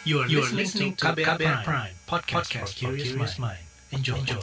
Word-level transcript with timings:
You 0.00 0.24
are, 0.24 0.28
you 0.32 0.40
are 0.40 0.48
listening 0.56 0.96
to 0.96 1.12
KBR, 1.12 1.36
KBR 1.36 1.60
Prime, 1.60 1.60
Prime 1.60 1.92
podcast, 2.08 2.48
podcast 2.48 2.72
for 2.72 2.96
curious 2.96 3.36
mind. 3.36 3.60
Enjoy. 3.92 4.16
Enjoy. 4.16 4.40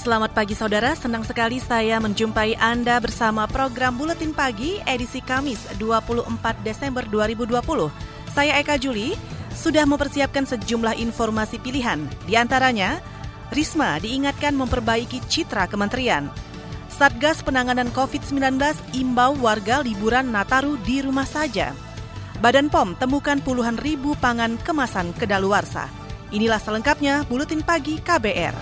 Selamat 0.00 0.32
pagi 0.32 0.56
saudara, 0.56 0.96
senang 0.96 1.28
sekali 1.28 1.60
saya 1.60 2.00
menjumpai 2.00 2.56
Anda 2.56 3.04
bersama 3.04 3.44
program 3.44 4.00
Buletin 4.00 4.32
Pagi 4.32 4.80
edisi 4.88 5.20
Kamis 5.20 5.60
24 5.76 6.24
Desember 6.64 7.04
2020. 7.04 7.52
Saya 8.32 8.56
Eka 8.56 8.80
Juli, 8.80 9.12
sudah 9.52 9.84
mempersiapkan 9.84 10.48
sejumlah 10.48 10.96
informasi 11.04 11.60
pilihan, 11.60 12.00
di 12.24 12.32
antaranya 12.32 12.96
Risma 13.48 13.96
diingatkan 13.96 14.52
memperbaiki 14.52 15.24
citra 15.24 15.64
kementerian. 15.72 16.28
Satgas 16.92 17.40
Penanganan 17.40 17.88
COVID-19 17.96 18.60
imbau 18.98 19.32
warga 19.40 19.80
liburan 19.80 20.28
Nataru 20.28 20.76
di 20.84 21.00
rumah 21.00 21.24
saja. 21.24 21.72
Badan 22.44 22.68
POM 22.68 22.92
temukan 23.00 23.40
puluhan 23.40 23.80
ribu 23.80 24.12
pangan 24.20 24.60
kemasan 24.60 25.16
kedaluarsa. 25.16 25.88
Inilah 26.28 26.60
selengkapnya 26.60 27.24
Buletin 27.24 27.64
Pagi 27.64 27.96
KBR. 28.04 28.54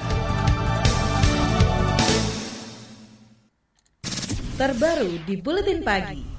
Terbaru 4.56 5.12
di 5.26 5.34
Buletin 5.36 5.82
Pagi. 5.82 6.35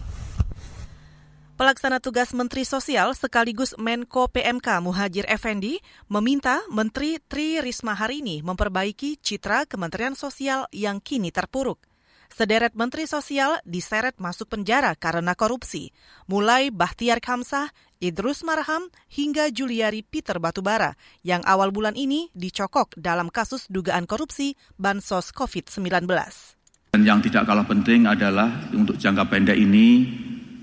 Pelaksana 1.58 1.98
tugas 1.98 2.38
Menteri 2.38 2.70
Sosial 2.70 3.18
sekaligus 3.18 3.74
Menko 3.82 4.30
PMK 4.30 4.78
Muhajir 4.78 5.26
Effendi 5.26 5.82
meminta 6.06 6.62
Menteri 6.70 7.18
Tri 7.18 7.58
Risma 7.66 7.98
hari 7.98 8.22
ini 8.22 8.46
memperbaiki 8.46 9.18
citra 9.18 9.66
Kementerian 9.66 10.14
Sosial 10.14 10.70
yang 10.70 11.02
kini 11.02 11.34
terpuruk. 11.34 11.82
Sederet 12.30 12.78
Menteri 12.78 13.10
Sosial 13.10 13.58
diseret 13.66 14.22
masuk 14.22 14.54
penjara 14.54 14.94
karena 14.94 15.34
korupsi, 15.34 15.90
mulai 16.30 16.70
Bahtiar 16.70 17.18
Kamsah, 17.26 17.74
Idrus 17.98 18.46
Marham, 18.46 18.94
hingga 19.10 19.50
Juliari 19.50 20.06
Peter 20.06 20.38
Batubara, 20.38 20.94
yang 21.26 21.42
awal 21.42 21.74
bulan 21.74 21.98
ini 21.98 22.30
dicokok 22.38 23.02
dalam 23.02 23.34
kasus 23.34 23.66
dugaan 23.66 24.06
korupsi 24.06 24.54
Bansos 24.78 25.34
COVID-19. 25.34 26.06
Dan 26.94 27.02
yang 27.02 27.18
tidak 27.18 27.50
kalah 27.50 27.66
penting 27.66 28.06
adalah 28.06 28.70
untuk 28.78 29.02
jangka 29.02 29.26
pendek 29.26 29.58
ini 29.58 30.06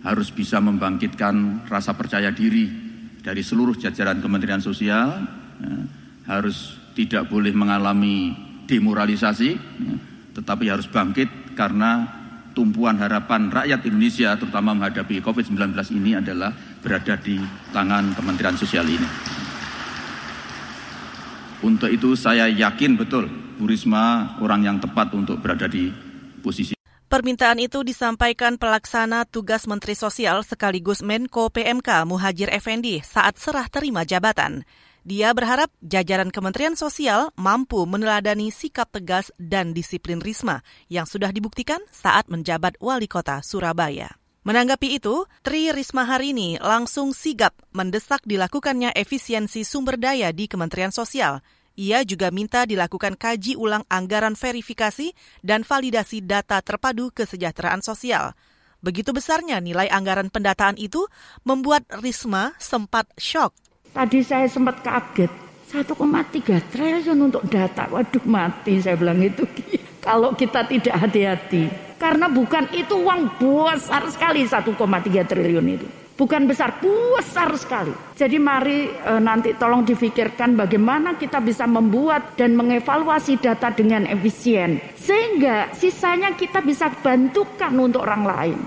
harus 0.04 0.28
bisa 0.30 0.60
membangkitkan 0.60 1.64
rasa 1.64 1.96
percaya 1.96 2.28
diri 2.28 2.68
dari 3.24 3.40
seluruh 3.40 3.72
jajaran 3.80 4.20
Kementerian 4.20 4.60
Sosial, 4.60 5.08
ya, 5.58 5.76
harus 6.28 6.76
tidak 6.92 7.32
boleh 7.32 7.56
mengalami 7.56 8.36
demoralisasi, 8.68 9.50
ya, 9.56 9.96
tetapi 10.36 10.68
harus 10.68 10.84
bangkit 10.92 11.56
karena 11.56 12.04
tumpuan 12.52 13.00
harapan 13.00 13.48
rakyat 13.48 13.80
Indonesia 13.88 14.36
terutama 14.36 14.76
menghadapi 14.76 15.24
COVID-19 15.24 15.74
ini 15.96 16.20
adalah 16.20 16.52
berada 16.84 17.16
di 17.16 17.40
tangan 17.72 18.12
Kementerian 18.12 18.60
Sosial 18.60 18.84
ini. 18.84 19.08
Untuk 21.64 21.88
itu 21.88 22.12
saya 22.12 22.44
yakin 22.44 23.00
betul 23.00 23.24
Bu 23.56 23.64
Risma 23.64 24.36
orang 24.44 24.68
yang 24.68 24.76
tepat 24.84 25.16
untuk 25.16 25.40
berada 25.40 25.64
di 25.64 25.88
posisi 26.44 26.73
Permintaan 27.14 27.62
itu 27.62 27.86
disampaikan 27.86 28.58
pelaksana 28.58 29.22
tugas 29.22 29.70
Menteri 29.70 29.94
Sosial 29.94 30.42
sekaligus 30.42 30.98
Menko 30.98 31.46
PMK 31.46 32.10
Muhajir 32.10 32.50
Effendi 32.50 33.06
saat 33.06 33.38
serah 33.38 33.70
terima 33.70 34.02
jabatan. 34.02 34.66
Dia 35.06 35.30
berharap 35.30 35.70
jajaran 35.78 36.34
Kementerian 36.34 36.74
Sosial 36.74 37.30
mampu 37.38 37.86
meneladani 37.86 38.50
sikap 38.50 38.90
tegas 38.90 39.30
dan 39.38 39.70
disiplin 39.70 40.18
Risma 40.18 40.66
yang 40.90 41.06
sudah 41.06 41.30
dibuktikan 41.30 41.78
saat 41.94 42.26
menjabat 42.26 42.82
wali 42.82 43.06
kota 43.06 43.46
Surabaya. 43.46 44.10
Menanggapi 44.42 44.98
itu, 44.98 45.22
Tri 45.46 45.70
Risma 45.70 46.10
hari 46.10 46.34
ini 46.34 46.58
langsung 46.58 47.14
sigap 47.14 47.54
mendesak 47.70 48.26
dilakukannya 48.26 48.90
efisiensi 48.90 49.62
sumber 49.62 50.02
daya 50.02 50.34
di 50.34 50.50
Kementerian 50.50 50.90
Sosial 50.90 51.46
ia 51.74 52.06
juga 52.06 52.30
minta 52.30 52.62
dilakukan 52.62 53.18
kaji 53.18 53.58
ulang 53.58 53.82
anggaran 53.90 54.38
verifikasi 54.38 55.10
dan 55.42 55.66
validasi 55.66 56.22
data 56.22 56.62
terpadu 56.62 57.10
kesejahteraan 57.10 57.82
sosial. 57.82 58.38
Begitu 58.78 59.10
besarnya 59.10 59.58
nilai 59.58 59.90
anggaran 59.90 60.30
pendataan 60.30 60.78
itu 60.78 61.02
membuat 61.42 61.82
Risma 61.98 62.54
sempat 62.62 63.10
shock. 63.18 63.50
Tadi 63.90 64.22
saya 64.22 64.46
sempat 64.46 64.86
kaget, 64.86 65.30
1,3 65.72 66.62
triliun 66.70 67.18
untuk 67.18 67.42
data. 67.50 67.90
Waduh 67.90 68.22
mati 68.28 68.78
saya 68.78 68.94
bilang 68.94 69.18
itu. 69.24 69.42
Kalau 70.06 70.36
kita 70.36 70.68
tidak 70.68 70.94
hati-hati. 71.00 71.66
Karena 71.96 72.28
bukan 72.28 72.68
itu 72.76 72.92
uang 73.00 73.40
besar 73.40 74.04
sekali 74.12 74.44
1,3 74.44 74.76
triliun 75.24 75.68
itu 75.72 76.03
bukan 76.14 76.46
besar, 76.46 76.78
besar 76.80 77.50
sekali. 77.58 77.94
Jadi 78.14 78.36
mari 78.38 78.90
e, 78.90 79.12
nanti 79.18 79.54
tolong 79.58 79.82
difikirkan 79.82 80.54
bagaimana 80.54 81.18
kita 81.18 81.42
bisa 81.42 81.66
membuat 81.66 82.38
dan 82.38 82.54
mengevaluasi 82.54 83.38
data 83.38 83.70
dengan 83.74 84.06
efisien. 84.06 84.78
Sehingga 84.94 85.74
sisanya 85.74 86.34
kita 86.38 86.62
bisa 86.62 86.90
bantukan 86.90 87.74
untuk 87.76 88.06
orang 88.06 88.24
lain. 88.24 88.58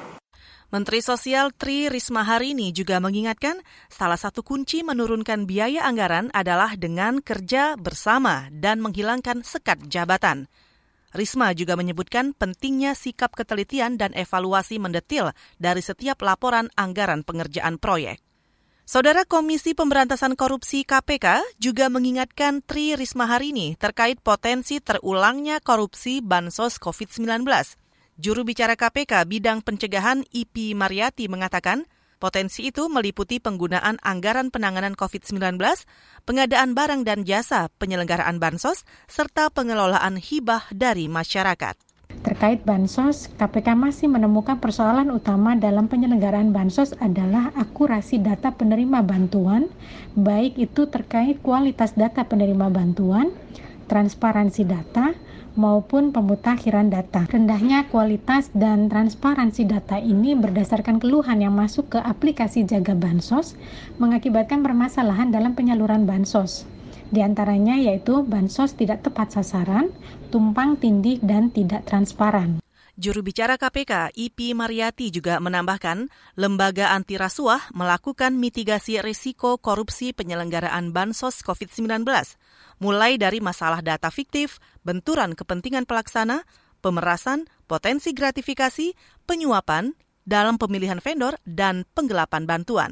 Menteri 0.68 1.00
Sosial 1.00 1.56
Tri 1.56 1.88
Risma 1.88 2.28
hari 2.28 2.52
ini 2.52 2.75
juga 2.75 3.00
mengingatkan 3.00 3.63
salah 3.88 4.19
satu 4.19 4.44
kunci 4.44 4.84
menurunkan 4.84 5.47
biaya 5.47 5.88
anggaran 5.88 6.28
adalah 6.36 6.75
dengan 6.75 7.24
kerja 7.24 7.80
bersama 7.80 8.52
dan 8.52 8.84
menghilangkan 8.84 9.47
sekat 9.47 9.88
jabatan. 9.88 10.52
Risma 11.16 11.56
juga 11.56 11.79
menyebutkan 11.79 12.35
pentingnya 12.35 12.91
sikap 12.91 13.31
ketelitian 13.38 13.95
dan 13.95 14.12
evaluasi 14.12 14.75
mendetil 14.81 15.31
dari 15.56 15.79
setiap 15.79 16.19
laporan 16.19 16.68
anggaran 16.75 17.23
pengerjaan 17.23 17.79
proyek. 17.79 18.19
Saudara 18.88 19.28
Komisi 19.28 19.75
Pemberantasan 19.75 20.40
Korupsi 20.40 20.88
KPK 20.88 21.44
juga 21.59 21.91
mengingatkan 21.91 22.63
Tri 22.63 22.95
Risma 22.95 23.28
hari 23.28 23.51
ini 23.51 23.75
terkait 23.75 24.16
potensi 24.23 24.79
terulangnya 24.79 25.59
korupsi 25.59 26.23
bansos 26.23 26.79
COVID-19. 26.79 27.44
Juru 28.16 28.47
bicara 28.47 28.79
KPK 28.79 29.28
bidang 29.28 29.59
pencegahan 29.59 30.24
IP 30.31 30.72
Mariati 30.72 31.28
mengatakan, 31.28 31.84
Potensi 32.17 32.66
itu 32.66 32.89
meliputi 32.89 33.38
penggunaan 33.38 34.01
anggaran 34.01 34.50
penanganan 34.50 34.97
COVID-19, 34.97 35.61
pengadaan 36.25 36.73
barang 36.73 37.05
dan 37.05 37.22
jasa, 37.22 37.69
penyelenggaraan 37.78 38.41
bansos, 38.41 38.89
serta 39.05 39.53
pengelolaan 39.53 40.17
hibah 40.17 40.66
dari 40.73 41.06
masyarakat. 41.06 41.77
Terkait 42.25 42.66
bansos, 42.66 43.29
KPK 43.38 43.77
masih 43.77 44.09
menemukan 44.09 44.57
persoalan 44.57 45.13
utama 45.13 45.53
dalam 45.53 45.85
penyelenggaraan 45.85 46.50
bansos 46.50 46.97
adalah 46.97 47.53
akurasi 47.53 48.17
data 48.17 48.50
penerima 48.50 49.06
bantuan, 49.06 49.69
baik 50.17 50.57
itu 50.57 50.89
terkait 50.89 51.38
kualitas 51.45 51.94
data 51.94 52.25
penerima 52.25 52.73
bantuan, 52.73 53.29
transparansi 53.85 54.66
data, 54.66 55.13
maupun 55.57 56.13
pemutakhiran 56.13 56.94
data. 56.94 57.25
Rendahnya 57.28 57.90
kualitas 57.90 58.53
dan 58.53 58.88
transparansi 58.88 59.66
data 59.66 59.97
ini 59.97 60.38
berdasarkan 60.38 61.01
keluhan 61.01 61.41
yang 61.44 61.57
masuk 61.57 61.97
ke 61.97 62.00
aplikasi 62.00 62.63
Jaga 62.63 62.94
Bansos 62.94 63.57
mengakibatkan 63.97 64.62
permasalahan 64.62 65.34
dalam 65.34 65.57
penyaluran 65.57 66.06
bansos. 66.06 66.69
Di 67.09 67.25
antaranya 67.25 67.75
yaitu 67.75 68.23
bansos 68.23 68.78
tidak 68.78 69.03
tepat 69.03 69.34
sasaran, 69.34 69.90
tumpang 70.29 70.78
tindih, 70.78 71.18
dan 71.25 71.50
tidak 71.50 71.84
transparan. 71.89 72.62
Juru 72.97 73.22
bicara 73.22 73.62
KPK, 73.62 74.09
IP 74.18 74.57
Mariati 74.57 75.13
juga 75.13 75.38
menambahkan, 75.38 76.09
lembaga 76.34 76.97
anti 76.97 77.13
rasuah 77.13 77.69
melakukan 77.78 78.34
mitigasi 78.34 78.97
risiko 79.06 79.62
korupsi 79.62 80.18
penyelenggaraan 80.18 80.89
bansos 80.89 81.45
COVID-19, 81.45 82.01
mulai 82.77 83.17
dari 83.17 83.41
masalah 83.41 83.81
data 83.81 84.09
fiktif, 84.09 84.61
benturan 84.85 85.33
kepentingan 85.33 85.85
pelaksana, 85.85 86.45
pemerasan, 86.79 87.50
potensi 87.65 88.13
gratifikasi, 88.13 88.94
penyuapan 89.25 89.94
dalam 90.27 90.59
pemilihan 90.59 91.00
vendor, 91.00 91.39
dan 91.47 91.88
penggelapan 91.95 92.44
bantuan. 92.44 92.91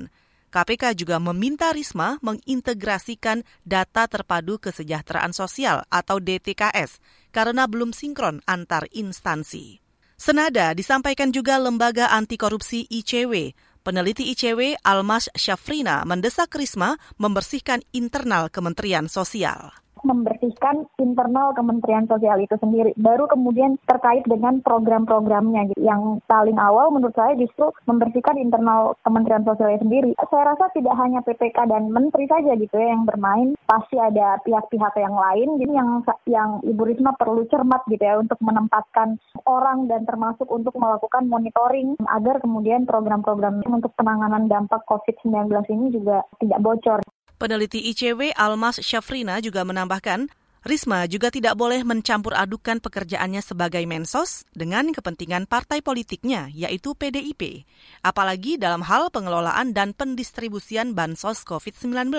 KPK 0.55 0.95
juga 0.95 1.19
meminta 1.19 1.75
Risma 1.75 2.15
mengintegrasikan 2.23 3.43
data 3.67 4.07
terpadu 4.07 4.55
kesejahteraan 4.55 5.35
sosial 5.35 5.83
atau 5.91 6.23
DTKS 6.23 7.03
karena 7.35 7.67
belum 7.67 7.91
sinkron 7.91 8.39
antar 8.47 8.88
instansi. 8.95 9.83
Senada 10.15 10.71
disampaikan 10.71 11.35
juga 11.35 11.59
lembaga 11.59 12.07
anti 12.07 12.39
korupsi 12.39 12.88
ICW. 12.88 13.51
Peneliti 13.85 14.33
ICW 14.33 14.81
Almas 14.81 15.29
Syafrina 15.37 16.01
mendesak 16.09 16.57
Risma 16.57 16.97
membersihkan 17.21 17.85
internal 17.93 18.49
Kementerian 18.49 19.05
Sosial 19.05 19.84
membersihkan 20.05 20.85
internal 21.01 21.51
Kementerian 21.57 22.05
Sosial 22.05 22.39
itu 22.39 22.55
sendiri. 22.61 22.93
Baru 22.95 23.25
kemudian 23.25 23.81
terkait 23.89 24.23
dengan 24.29 24.61
program-programnya 24.61 25.73
gitu. 25.73 25.81
Yang 25.81 26.21
paling 26.29 26.61
awal 26.61 26.93
menurut 26.93 27.17
saya 27.17 27.33
justru 27.35 27.73
membersihkan 27.89 28.37
internal 28.37 28.93
Kementerian 29.01 29.43
Sosial 29.43 29.81
sendiri. 29.81 30.13
Saya 30.29 30.55
rasa 30.55 30.69
tidak 30.71 30.95
hanya 31.01 31.25
PPK 31.25 31.57
dan 31.67 31.89
Menteri 31.89 32.29
saja 32.29 32.53
gitu 32.55 32.75
ya 32.77 32.93
yang 32.93 33.03
bermain, 33.09 33.57
pasti 33.65 33.97
ada 33.97 34.37
pihak-pihak 34.45 34.93
yang 35.01 35.15
lain 35.17 35.57
jadi 35.59 35.73
yang 35.73 35.89
yang 36.29 36.49
Ibu 36.61 36.83
Risma 36.85 37.17
perlu 37.17 37.47
cermat 37.49 37.81
gitu 37.89 38.03
ya 38.03 38.21
untuk 38.21 38.37
menempatkan 38.43 39.17
orang 39.49 39.89
dan 39.89 40.05
termasuk 40.05 40.45
untuk 40.51 40.77
melakukan 40.77 41.25
monitoring 41.25 41.97
agar 42.11 42.37
kemudian 42.43 42.85
program-program 42.85 43.65
untuk 43.65 43.91
penanganan 43.97 44.45
dampak 44.45 44.85
COVID-19 44.85 45.49
ini 45.73 45.85
juga 45.95 46.21
tidak 46.37 46.61
bocor. 46.61 47.01
Peneliti 47.35 47.83
ICW 47.91 48.31
Almas 48.39 48.79
Syafrina 48.79 49.43
juga 49.43 49.67
menambahkan, 49.67 50.31
Risma 50.65 51.05
juga 51.05 51.29
tidak 51.29 51.53
boleh 51.59 51.85
mencampur 51.85 52.33
adukan 52.33 52.81
pekerjaannya 52.81 53.37
sebagai 53.43 53.85
mensos 53.85 54.49
dengan 54.55 54.89
kepentingan 54.89 55.45
partai 55.45 55.85
politiknya, 55.85 56.49
yaitu 56.49 56.97
PDIP, 56.97 57.69
apalagi 58.01 58.57
dalam 58.57 58.81
hal 58.81 59.13
pengelolaan 59.13 59.77
dan 59.77 59.93
pendistribusian 59.93 60.97
bansos 60.97 61.45
COVID-19. 61.45 62.09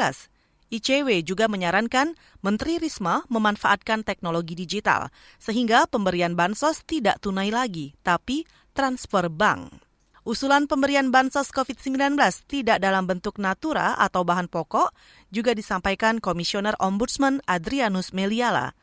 ICW 0.71 1.27
juga 1.27 1.51
menyarankan 1.51 2.15
Menteri 2.45 2.79
Risma 2.79 3.27
memanfaatkan 3.27 4.07
teknologi 4.07 4.55
digital, 4.55 5.11
sehingga 5.43 5.91
pemberian 5.91 6.39
bansos 6.39 6.87
tidak 6.87 7.19
tunai 7.19 7.51
lagi, 7.51 7.99
tapi 8.05 8.47
transfer 8.77 9.27
bank. 9.33 9.86
Usulan 10.27 10.67
pemberian 10.67 11.15
bansos 11.15 11.55
COVID-19 11.55 12.19
tidak 12.51 12.83
dalam 12.83 13.07
bentuk 13.07 13.39
natura 13.39 13.95
atau 13.95 14.27
bahan 14.27 14.51
pokok 14.51 14.91
juga 15.31 15.55
disampaikan 15.55 16.19
Komisioner 16.19 16.75
Ombudsman 16.83 17.39
Adrianus 17.47 18.11
Meliala. 18.11 18.75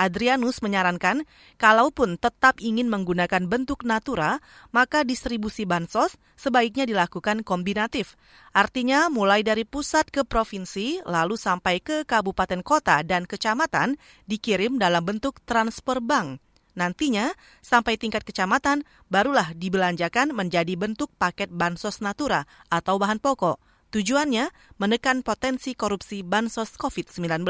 Adrianus 0.00 0.64
menyarankan, 0.64 1.28
kalaupun 1.60 2.16
tetap 2.16 2.64
ingin 2.64 2.88
menggunakan 2.88 3.44
bentuk 3.44 3.84
natura, 3.84 4.40
maka 4.72 5.04
distribusi 5.04 5.68
bansos 5.68 6.16
sebaiknya 6.40 6.88
dilakukan 6.88 7.44
kombinatif. 7.44 8.16
Artinya 8.56 9.12
mulai 9.12 9.44
dari 9.44 9.68
pusat 9.68 10.08
ke 10.08 10.24
provinsi, 10.24 11.04
lalu 11.04 11.36
sampai 11.36 11.84
ke 11.84 12.08
kabupaten 12.08 12.64
kota 12.64 13.04
dan 13.04 13.28
kecamatan 13.28 14.00
dikirim 14.24 14.80
dalam 14.80 15.04
bentuk 15.04 15.44
transfer 15.44 16.00
bank. 16.00 16.40
Nantinya, 16.76 17.32
sampai 17.64 17.96
tingkat 17.96 18.22
kecamatan, 18.22 18.84
barulah 19.08 19.56
dibelanjakan 19.56 20.36
menjadi 20.36 20.76
bentuk 20.76 21.08
paket 21.16 21.48
bansos 21.48 22.04
natura 22.04 22.44
atau 22.68 23.00
bahan 23.00 23.16
pokok. 23.16 23.56
Tujuannya 23.96 24.52
menekan 24.76 25.24
potensi 25.24 25.72
korupsi 25.72 26.20
bansos 26.20 26.76
COVID-19. 26.76 27.48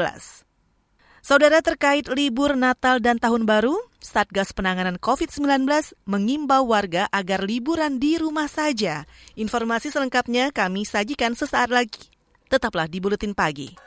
Saudara 1.19 1.59
terkait 1.59 2.07
libur 2.07 2.55
Natal 2.55 3.03
dan 3.03 3.19
Tahun 3.19 3.43
Baru, 3.43 3.75
Satgas 3.99 4.55
Penanganan 4.55 4.95
COVID-19 4.95 5.67
mengimbau 6.07 6.63
warga 6.71 7.11
agar 7.11 7.43
liburan 7.43 7.99
di 7.99 8.15
rumah 8.15 8.47
saja. 8.47 9.03
Informasi 9.35 9.91
selengkapnya 9.91 10.55
kami 10.55 10.87
sajikan 10.87 11.35
sesaat 11.35 11.67
lagi. 11.67 12.07
Tetaplah 12.47 12.87
di 12.87 13.03
Buletin 13.03 13.35
Pagi. 13.35 13.86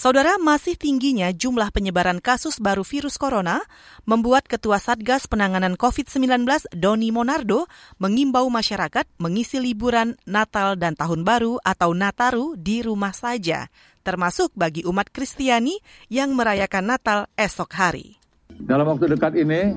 Saudara, 0.00 0.40
masih 0.40 0.80
tingginya 0.80 1.28
jumlah 1.28 1.68
penyebaran 1.76 2.24
kasus 2.24 2.56
baru 2.56 2.80
virus 2.80 3.20
corona 3.20 3.60
membuat 4.08 4.48
Ketua 4.48 4.80
Satgas 4.80 5.28
Penanganan 5.28 5.76
COVID-19 5.76 6.48
Doni 6.72 7.12
Monardo 7.12 7.68
mengimbau 8.00 8.48
masyarakat 8.48 9.04
mengisi 9.20 9.60
liburan 9.60 10.16
Natal 10.24 10.80
dan 10.80 10.96
Tahun 10.96 11.20
Baru 11.20 11.60
atau 11.60 11.92
Nataru 11.92 12.56
di 12.56 12.80
rumah 12.80 13.12
saja, 13.12 13.68
termasuk 14.00 14.56
bagi 14.56 14.88
umat 14.88 15.12
Kristiani 15.12 15.76
yang 16.08 16.32
merayakan 16.32 16.96
Natal 16.96 17.28
esok 17.36 17.68
hari. 17.76 18.16
Dalam 18.56 18.88
waktu 18.88 19.04
dekat 19.04 19.36
ini, 19.36 19.76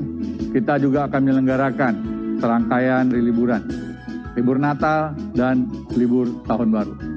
kita 0.55 0.79
juga 0.79 1.03
akan 1.11 1.19
menyelenggarakan 1.19 1.93
serangkaian 2.39 3.11
liburan, 3.11 3.67
libur 4.39 4.55
Natal 4.55 5.19
dan 5.35 5.67
libur 5.99 6.31
Tahun 6.47 6.71
Baru. 6.71 7.12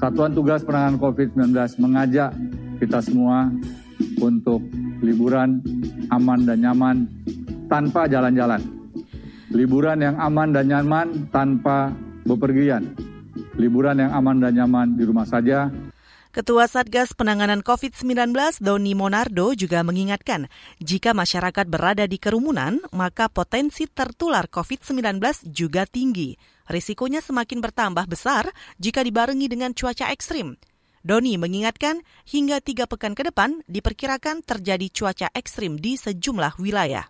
Satuan 0.00 0.32
Tugas 0.32 0.64
Penanganan 0.64 0.96
COVID-19 0.96 1.52
mengajak 1.76 2.32
kita 2.80 3.04
semua 3.04 3.52
untuk 4.16 4.64
liburan 5.04 5.60
aman 6.08 6.48
dan 6.48 6.64
nyaman 6.64 7.04
tanpa 7.68 8.08
jalan-jalan. 8.08 8.64
Liburan 9.52 10.00
yang 10.00 10.16
aman 10.16 10.56
dan 10.56 10.72
nyaman 10.72 11.28
tanpa 11.28 11.92
bepergian. 12.24 12.96
Liburan 13.60 14.00
yang 14.00 14.16
aman 14.16 14.40
dan 14.40 14.56
nyaman 14.56 14.96
di 14.96 15.04
rumah 15.04 15.28
saja 15.28 15.68
Ketua 16.30 16.70
Satgas 16.70 17.10
Penanganan 17.12 17.58
COVID-19 17.58 18.30
Doni 18.62 18.94
Monardo 18.94 19.50
juga 19.52 19.82
mengingatkan, 19.82 20.46
jika 20.78 21.10
masyarakat 21.10 21.66
berada 21.66 22.06
di 22.06 22.22
kerumunan, 22.22 22.78
maka 22.94 23.26
potensi 23.26 23.90
tertular 23.90 24.46
COVID-19 24.46 25.18
juga 25.50 25.90
tinggi 25.90 26.38
risikonya 26.70 27.18
semakin 27.20 27.58
bertambah 27.58 28.06
besar 28.06 28.48
jika 28.78 29.02
dibarengi 29.02 29.50
dengan 29.50 29.74
cuaca 29.74 30.08
ekstrim. 30.14 30.54
Doni 31.00 31.40
mengingatkan 31.40 32.04
hingga 32.28 32.60
tiga 32.60 32.84
pekan 32.84 33.16
ke 33.16 33.24
depan 33.24 33.64
diperkirakan 33.66 34.44
terjadi 34.44 34.86
cuaca 34.92 35.28
ekstrim 35.32 35.80
di 35.80 35.96
sejumlah 35.96 36.60
wilayah. 36.60 37.08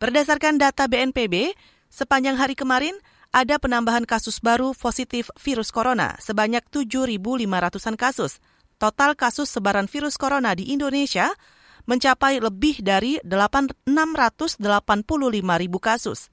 Berdasarkan 0.00 0.60
data 0.60 0.84
BNPB, 0.88 1.56
sepanjang 1.88 2.36
hari 2.36 2.56
kemarin 2.56 2.96
ada 3.32 3.56
penambahan 3.56 4.04
kasus 4.04 4.40
baru 4.40 4.76
positif 4.76 5.32
virus 5.40 5.72
corona 5.72 6.16
sebanyak 6.20 6.64
7.500-an 6.72 7.96
kasus. 7.96 8.40
Total 8.80 9.12
kasus 9.12 9.48
sebaran 9.52 9.88
virus 9.88 10.16
corona 10.16 10.56
di 10.56 10.72
Indonesia 10.72 11.28
mencapai 11.84 12.40
lebih 12.40 12.80
dari 12.80 13.20
685 13.24 14.60
ribu 15.60 15.78
kasus 15.80 16.32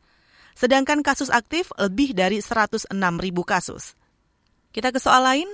sedangkan 0.58 1.06
kasus 1.06 1.30
aktif 1.30 1.70
lebih 1.78 2.18
dari 2.18 2.42
106 2.42 2.90
ribu 3.22 3.46
kasus. 3.46 3.94
Kita 4.74 4.90
ke 4.90 4.98
soal 4.98 5.22
lain. 5.22 5.50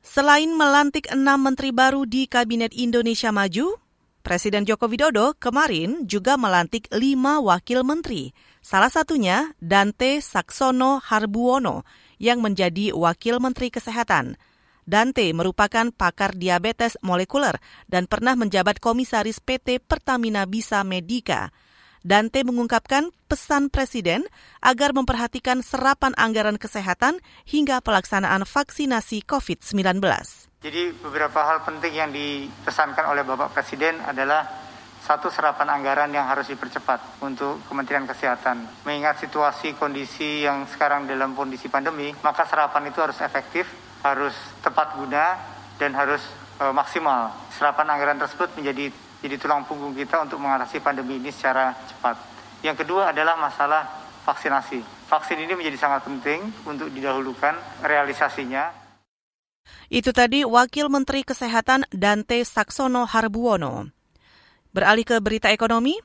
Selain 0.00 0.48
melantik 0.54 1.10
enam 1.12 1.42
menteri 1.42 1.74
baru 1.74 2.08
di 2.08 2.24
Kabinet 2.24 2.72
Indonesia 2.72 3.28
Maju, 3.28 3.76
Presiden 4.20 4.64
Joko 4.64 4.88
Widodo 4.88 5.36
kemarin 5.36 6.08
juga 6.08 6.40
melantik 6.40 6.88
lima 6.94 7.42
wakil 7.42 7.84
menteri. 7.84 8.32
Salah 8.60 8.88
satunya 8.88 9.52
Dante 9.60 10.20
Saksono 10.20 11.00
Harbuono 11.00 11.88
yang 12.20 12.44
menjadi 12.44 12.92
Wakil 12.92 13.40
Menteri 13.40 13.72
Kesehatan. 13.72 14.36
Dante 14.84 15.24
merupakan 15.32 15.88
pakar 15.88 16.36
diabetes 16.36 17.00
molekuler 17.00 17.56
dan 17.88 18.04
pernah 18.04 18.36
menjabat 18.36 18.76
komisaris 18.76 19.40
PT 19.40 19.80
Pertamina 19.80 20.44
Bisa 20.44 20.84
Medica. 20.84 21.48
Dante 22.00 22.40
mengungkapkan 22.48 23.12
pesan 23.28 23.68
Presiden 23.68 24.24
agar 24.64 24.96
memperhatikan 24.96 25.60
serapan 25.60 26.16
anggaran 26.16 26.56
kesehatan 26.56 27.20
hingga 27.44 27.84
pelaksanaan 27.84 28.48
vaksinasi 28.48 29.20
COVID-19. 29.28 30.00
Jadi 30.60 30.92
beberapa 30.96 31.40
hal 31.44 31.64
penting 31.64 31.92
yang 31.96 32.08
dipesankan 32.12 33.04
oleh 33.04 33.24
Bapak 33.24 33.52
Presiden 33.52 34.00
adalah 34.00 34.48
satu 35.00 35.32
serapan 35.32 35.80
anggaran 35.80 36.12
yang 36.12 36.28
harus 36.28 36.48
dipercepat 36.52 37.24
untuk 37.24 37.64
Kementerian 37.68 38.04
Kesehatan. 38.04 38.84
Mengingat 38.84 39.20
situasi 39.20 39.72
kondisi 39.76 40.44
yang 40.44 40.68
sekarang 40.68 41.08
dalam 41.08 41.32
kondisi 41.32 41.72
pandemi, 41.72 42.12
maka 42.20 42.44
serapan 42.44 42.92
itu 42.92 43.00
harus 43.00 43.16
efektif, 43.24 43.64
harus 44.04 44.36
tepat 44.60 45.00
guna, 45.00 45.40
dan 45.80 45.96
harus 45.96 46.20
e, 46.60 46.64
maksimal. 46.68 47.32
Serapan 47.56 47.96
anggaran 47.96 48.20
tersebut 48.20 48.52
menjadi 48.60 48.92
jadi 49.20 49.36
tulang 49.36 49.68
punggung 49.68 49.92
kita 49.92 50.24
untuk 50.24 50.40
mengatasi 50.40 50.80
pandemi 50.80 51.20
ini 51.20 51.28
secara 51.28 51.76
cepat. 51.76 52.16
Yang 52.64 52.84
kedua 52.84 53.12
adalah 53.12 53.36
masalah 53.36 53.84
vaksinasi. 54.24 54.80
Vaksin 55.08 55.44
ini 55.44 55.52
menjadi 55.56 55.76
sangat 55.76 56.08
penting 56.08 56.48
untuk 56.64 56.88
didahulukan 56.92 57.56
realisasinya. 57.84 58.72
Itu 59.92 60.14
tadi 60.16 60.46
Wakil 60.46 60.88
Menteri 60.88 61.20
Kesehatan 61.26 61.84
Dante 61.92 62.40
Saksono 62.46 63.04
Harbuono. 63.04 63.90
Beralih 64.70 65.02
ke 65.02 65.18
berita 65.18 65.50
ekonomi, 65.50 65.98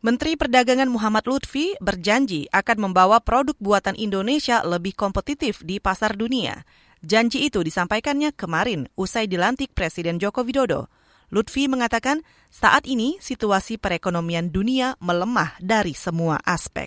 Menteri 0.00 0.40
Perdagangan 0.40 0.88
Muhammad 0.88 1.28
Lutfi 1.28 1.76
berjanji 1.82 2.48
akan 2.48 2.88
membawa 2.88 3.20
produk 3.20 3.58
buatan 3.60 3.98
Indonesia 3.98 4.64
lebih 4.64 4.96
kompetitif 4.96 5.60
di 5.66 5.82
pasar 5.82 6.16
dunia. 6.16 6.64
Janji 7.04 7.44
itu 7.44 7.60
disampaikannya 7.60 8.32
kemarin 8.32 8.88
usai 8.96 9.28
dilantik 9.28 9.76
Presiden 9.76 10.16
Joko 10.16 10.42
Widodo. 10.42 10.88
Lutfi 11.34 11.66
mengatakan 11.66 12.22
saat 12.54 12.86
ini 12.86 13.18
situasi 13.18 13.82
perekonomian 13.82 14.54
dunia 14.54 14.94
melemah 15.02 15.58
dari 15.58 15.90
semua 15.90 16.38
aspek. 16.46 16.86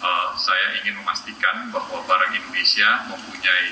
Uh, 0.00 0.32
saya 0.40 0.80
ingin 0.80 0.96
memastikan 1.04 1.68
bahwa 1.68 2.00
barang 2.08 2.32
Indonesia 2.32 3.04
mempunyai 3.12 3.66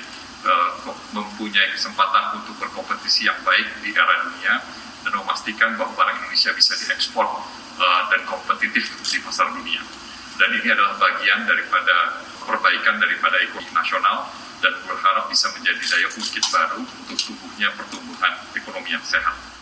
uh, 0.45 0.69
mempunyai 1.17 1.67
kesempatan 1.73 2.37
untuk 2.37 2.61
berkompetisi 2.61 3.25
yang 3.25 3.37
baik 3.41 3.65
di 3.81 3.89
era 3.89 4.29
dunia 4.29 4.53
dan 5.01 5.13
memastikan 5.17 5.73
bahwa 5.81 5.97
barang 5.97 6.15
Indonesia 6.21 6.53
bisa 6.53 6.77
diekspor 6.77 7.25
uh, 7.81 8.01
dan 8.13 8.21
kompetitif 8.29 8.93
di 9.01 9.17
pasar 9.25 9.49
dunia. 9.49 9.81
Dan 10.37 10.49
ini 10.61 10.69
adalah 10.69 10.97
bagian 10.97 11.45
daripada 11.45 12.21
perbaikan 12.45 13.01
daripada 13.01 13.37
ekonomi 13.41 13.69
nasional 13.73 14.29
dan 14.61 14.73
berharap 14.85 15.25
bisa 15.29 15.49
menjadi 15.57 15.81
daya 15.81 16.07
ungkit 16.09 16.45
baru 16.53 16.81
untuk 16.81 17.17
tumbuhnya 17.17 17.69
pertumbuhan 17.75 18.33
ekonomi 18.55 18.93
yang 18.93 19.03
sehat. 19.05 19.52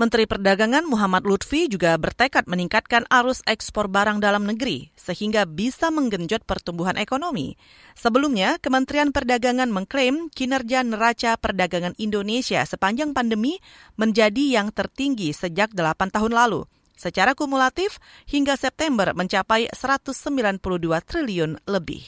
Menteri 0.00 0.24
Perdagangan 0.24 0.88
Muhammad 0.88 1.28
Lutfi 1.28 1.68
juga 1.68 1.92
bertekad 2.00 2.48
meningkatkan 2.48 3.04
arus 3.12 3.44
ekspor 3.44 3.84
barang 3.84 4.16
dalam 4.16 4.48
negeri 4.48 4.88
sehingga 4.96 5.44
bisa 5.44 5.92
menggenjot 5.92 6.48
pertumbuhan 6.48 6.96
ekonomi. 6.96 7.60
Sebelumnya, 7.92 8.56
Kementerian 8.64 9.12
Perdagangan 9.12 9.68
mengklaim 9.68 10.32
kinerja 10.32 10.80
neraca 10.88 11.36
perdagangan 11.36 11.92
Indonesia 12.00 12.64
sepanjang 12.64 13.12
pandemi 13.12 13.60
menjadi 14.00 14.56
yang 14.56 14.72
tertinggi 14.72 15.36
sejak 15.36 15.76
8 15.76 16.08
tahun 16.08 16.32
lalu. 16.32 16.64
Secara 16.96 17.36
kumulatif, 17.36 18.00
hingga 18.24 18.56
September 18.56 19.12
mencapai 19.12 19.68
192 19.68 20.64
triliun 21.04 21.60
lebih. 21.68 22.00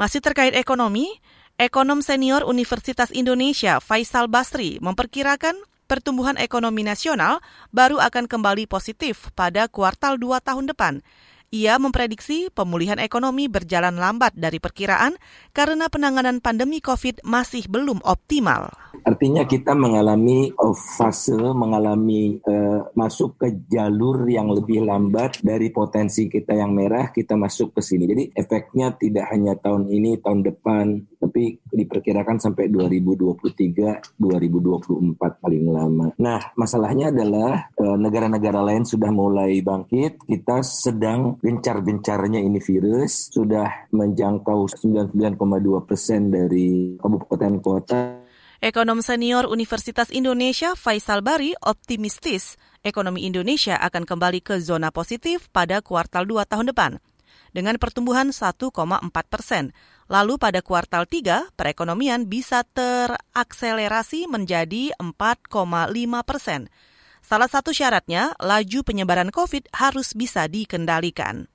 Masih 0.00 0.24
terkait 0.24 0.56
ekonomi, 0.56 1.12
ekonom 1.60 2.00
senior 2.00 2.48
Universitas 2.48 3.12
Indonesia 3.12 3.84
Faisal 3.84 4.32
Basri 4.32 4.80
memperkirakan 4.80 5.60
pertumbuhan 5.92 6.40
ekonomi 6.40 6.80
nasional 6.80 7.44
baru 7.68 8.00
akan 8.00 8.24
kembali 8.24 8.64
positif 8.64 9.28
pada 9.36 9.68
kuartal 9.68 10.16
2 10.16 10.40
tahun 10.40 10.72
depan. 10.72 11.04
Ia 11.52 11.76
memprediksi 11.76 12.48
pemulihan 12.48 12.96
ekonomi 12.96 13.44
berjalan 13.44 14.00
lambat 14.00 14.32
dari 14.32 14.56
perkiraan 14.56 15.20
karena 15.52 15.92
penanganan 15.92 16.40
pandemi 16.40 16.80
COVID 16.80 17.20
masih 17.28 17.68
belum 17.68 18.00
optimal. 18.08 18.72
Artinya 19.02 19.42
kita 19.42 19.74
mengalami 19.74 20.54
uh, 20.54 20.74
fase, 20.74 21.34
mengalami 21.34 22.38
uh, 22.46 22.86
masuk 22.94 23.34
ke 23.34 23.66
jalur 23.66 24.22
yang 24.30 24.46
lebih 24.54 24.86
lambat 24.86 25.42
dari 25.42 25.74
potensi 25.74 26.30
kita 26.30 26.54
yang 26.54 26.70
merah, 26.70 27.10
kita 27.10 27.34
masuk 27.34 27.74
ke 27.74 27.82
sini. 27.82 28.06
Jadi 28.06 28.24
efeknya 28.38 28.94
tidak 28.94 29.26
hanya 29.34 29.58
tahun 29.58 29.90
ini, 29.90 30.22
tahun 30.22 30.46
depan, 30.46 31.02
tapi 31.18 31.58
diperkirakan 31.74 32.38
sampai 32.38 32.70
2023, 32.70 34.22
2024 34.22 35.42
paling 35.42 35.64
lama. 35.66 36.06
Nah, 36.22 36.54
masalahnya 36.54 37.10
adalah 37.10 37.74
uh, 37.74 37.98
negara-negara 37.98 38.62
lain 38.62 38.86
sudah 38.86 39.10
mulai 39.10 39.58
bangkit, 39.66 40.30
kita 40.30 40.62
sedang 40.62 41.42
gencar-gencarnya 41.42 42.38
ini 42.38 42.62
virus, 42.62 43.34
sudah 43.34 43.90
menjangkau 43.90 44.70
99,2 44.70 45.88
persen 45.90 46.30
dari 46.30 46.94
kabupaten 47.02 47.54
kota 47.58 48.21
Ekonom 48.62 49.02
senior 49.02 49.50
Universitas 49.50 50.06
Indonesia 50.14 50.78
Faisal 50.78 51.18
Bari 51.18 51.50
optimistis 51.66 52.54
ekonomi 52.86 53.26
Indonesia 53.26 53.74
akan 53.74 54.06
kembali 54.06 54.38
ke 54.38 54.62
zona 54.62 54.94
positif 54.94 55.50
pada 55.50 55.82
kuartal 55.82 56.30
2 56.30 56.46
tahun 56.46 56.70
depan 56.70 57.02
dengan 57.50 57.74
pertumbuhan 57.82 58.30
1,4 58.30 58.70
persen. 59.26 59.74
Lalu 60.06 60.38
pada 60.38 60.62
kuartal 60.62 61.10
3, 61.10 61.58
perekonomian 61.58 62.30
bisa 62.30 62.62
terakselerasi 62.62 64.30
menjadi 64.30 64.94
4,5 64.94 66.22
persen. 66.22 66.70
Salah 67.18 67.50
satu 67.50 67.74
syaratnya, 67.74 68.38
laju 68.38 68.86
penyebaran 68.86 69.34
COVID 69.34 69.74
harus 69.74 70.14
bisa 70.14 70.46
dikendalikan. 70.46 71.50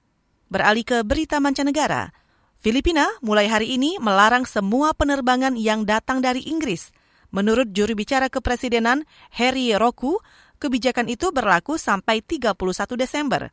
Beralih 0.52 0.84
ke 0.84 1.08
berita 1.08 1.40
mancanegara, 1.40 2.12
Filipina 2.58 3.06
mulai 3.22 3.46
hari 3.46 3.78
ini 3.78 4.02
melarang 4.02 4.42
semua 4.44 4.90
penerbangan 4.92 5.54
yang 5.56 5.86
datang 5.86 6.26
dari 6.26 6.42
Inggris. 6.50 6.90
Menurut 7.32 7.72
juru 7.76 7.94
bicara 7.94 8.32
kepresidenan 8.32 9.04
Harry 9.36 9.76
Roku, 9.76 10.20
kebijakan 10.58 11.12
itu 11.12 11.30
berlaku 11.36 11.76
sampai 11.76 12.24
31 12.24 12.56
Desember. 12.96 13.52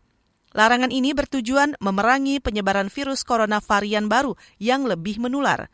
Larangan 0.54 0.95
ini 0.95 1.11
bertujuan 1.11 1.75
memerangi 1.83 2.38
penyebaran 2.38 2.87
virus 2.87 3.26
corona 3.26 3.59
varian 3.59 4.07
baru 4.07 4.38
yang 4.62 4.87
lebih 4.87 5.19
menular. 5.19 5.66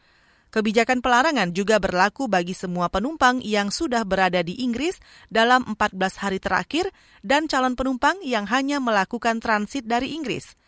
Kebijakan 0.51 0.99
pelarangan 0.99 1.55
juga 1.55 1.79
berlaku 1.79 2.27
bagi 2.27 2.59
semua 2.59 2.91
penumpang 2.91 3.39
yang 3.39 3.71
sudah 3.71 4.03
berada 4.03 4.43
di 4.43 4.59
Inggris 4.67 4.99
dalam 5.31 5.63
14 5.63 5.95
hari 6.19 6.43
terakhir 6.43 6.91
dan 7.23 7.47
calon 7.47 7.79
penumpang 7.79 8.19
yang 8.27 8.51
hanya 8.51 8.83
melakukan 8.83 9.39
transit 9.39 9.87
dari 9.87 10.11
Inggris. 10.17 10.59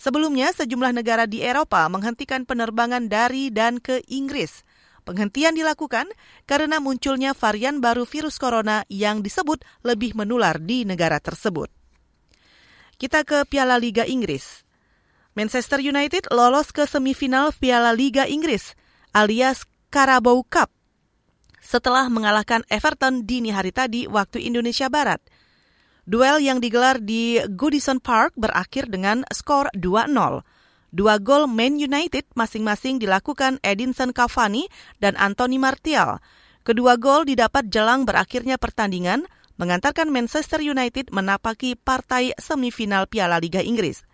Sebelumnya, 0.00 0.54
sejumlah 0.54 0.96
negara 0.96 1.28
di 1.28 1.44
Eropa 1.44 1.84
menghentikan 1.92 2.48
penerbangan 2.48 3.10
dari 3.10 3.52
dan 3.52 3.82
ke 3.82 4.00
Inggris. 4.08 4.64
Penghentian 5.08 5.56
dilakukan 5.56 6.12
karena 6.44 6.84
munculnya 6.84 7.32
varian 7.32 7.80
baru 7.80 8.04
virus 8.04 8.36
corona 8.36 8.84
yang 8.92 9.24
disebut 9.24 9.64
lebih 9.80 10.12
menular 10.12 10.60
di 10.60 10.84
negara 10.84 11.16
tersebut. 11.16 11.72
Kita 13.00 13.24
ke 13.24 13.48
Piala 13.48 13.80
Liga 13.80 14.04
Inggris. 14.04 14.68
Manchester 15.32 15.80
United 15.80 16.28
lolos 16.28 16.68
ke 16.76 16.84
semifinal 16.84 17.56
Piala 17.56 17.96
Liga 17.96 18.28
Inggris 18.28 18.76
alias 19.16 19.64
Carabao 19.88 20.44
Cup 20.44 20.68
setelah 21.64 22.12
mengalahkan 22.12 22.60
Everton 22.68 23.24
dini 23.24 23.48
hari 23.48 23.72
tadi 23.72 24.04
waktu 24.04 24.44
Indonesia 24.44 24.92
Barat– 24.92 25.24
Duel 26.08 26.40
yang 26.40 26.56
digelar 26.56 27.04
di 27.04 27.36
Goodison 27.52 28.00
Park 28.00 28.32
berakhir 28.32 28.88
dengan 28.88 29.28
skor 29.28 29.68
2-0. 29.76 30.08
Dua 30.88 31.20
gol 31.20 31.44
Man 31.52 31.76
United 31.76 32.24
masing-masing 32.32 32.96
dilakukan 32.96 33.60
Edinson 33.60 34.16
Cavani 34.16 34.72
dan 35.04 35.20
Anthony 35.20 35.60
Martial. 35.60 36.24
Kedua 36.64 36.96
gol 36.96 37.28
didapat 37.28 37.68
jelang 37.68 38.08
berakhirnya 38.08 38.56
pertandingan, 38.56 39.28
mengantarkan 39.60 40.08
Manchester 40.08 40.64
United 40.64 41.12
menapaki 41.12 41.76
partai 41.76 42.32
semifinal 42.40 43.04
Piala 43.04 43.36
Liga 43.36 43.60
Inggris. 43.60 44.04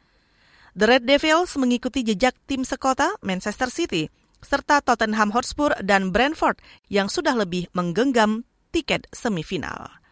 The 0.74 0.98
Red 0.98 1.06
Devils 1.06 1.54
mengikuti 1.54 2.02
jejak 2.02 2.34
tim 2.50 2.66
sekota 2.66 3.14
Manchester 3.22 3.70
City, 3.70 4.10
serta 4.42 4.82
Tottenham 4.82 5.30
Hotspur 5.30 5.78
dan 5.78 6.10
Brentford 6.10 6.58
yang 6.90 7.06
sudah 7.06 7.38
lebih 7.38 7.70
menggenggam 7.70 8.42
tiket 8.74 9.06
semifinal. 9.14 10.03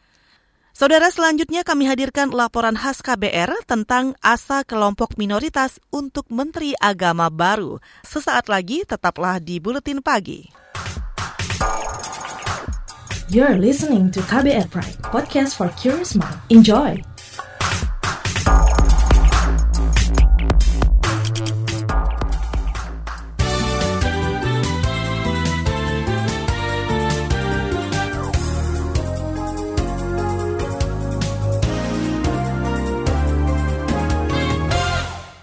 Saudara 0.82 1.14
selanjutnya 1.14 1.62
kami 1.62 1.86
hadirkan 1.86 2.34
laporan 2.34 2.74
khas 2.74 3.06
KBR 3.06 3.54
tentang 3.70 4.18
asa 4.18 4.66
kelompok 4.66 5.14
minoritas 5.14 5.78
untuk 5.94 6.26
Menteri 6.26 6.74
Agama 6.74 7.30
baru. 7.30 7.78
Sesaat 8.02 8.50
lagi 8.50 8.82
tetaplah 8.82 9.38
di 9.38 9.62
Buletin 9.62 10.02
Pagi. 10.02 10.50
You're 13.30 13.62
listening 13.62 14.10
to 14.10 14.26
KBR 14.26 14.74
Pride, 14.74 14.98
podcast 15.06 15.54
for 15.54 15.70
curious 15.78 16.18
mind. 16.18 16.34
Enjoy! 16.50 17.11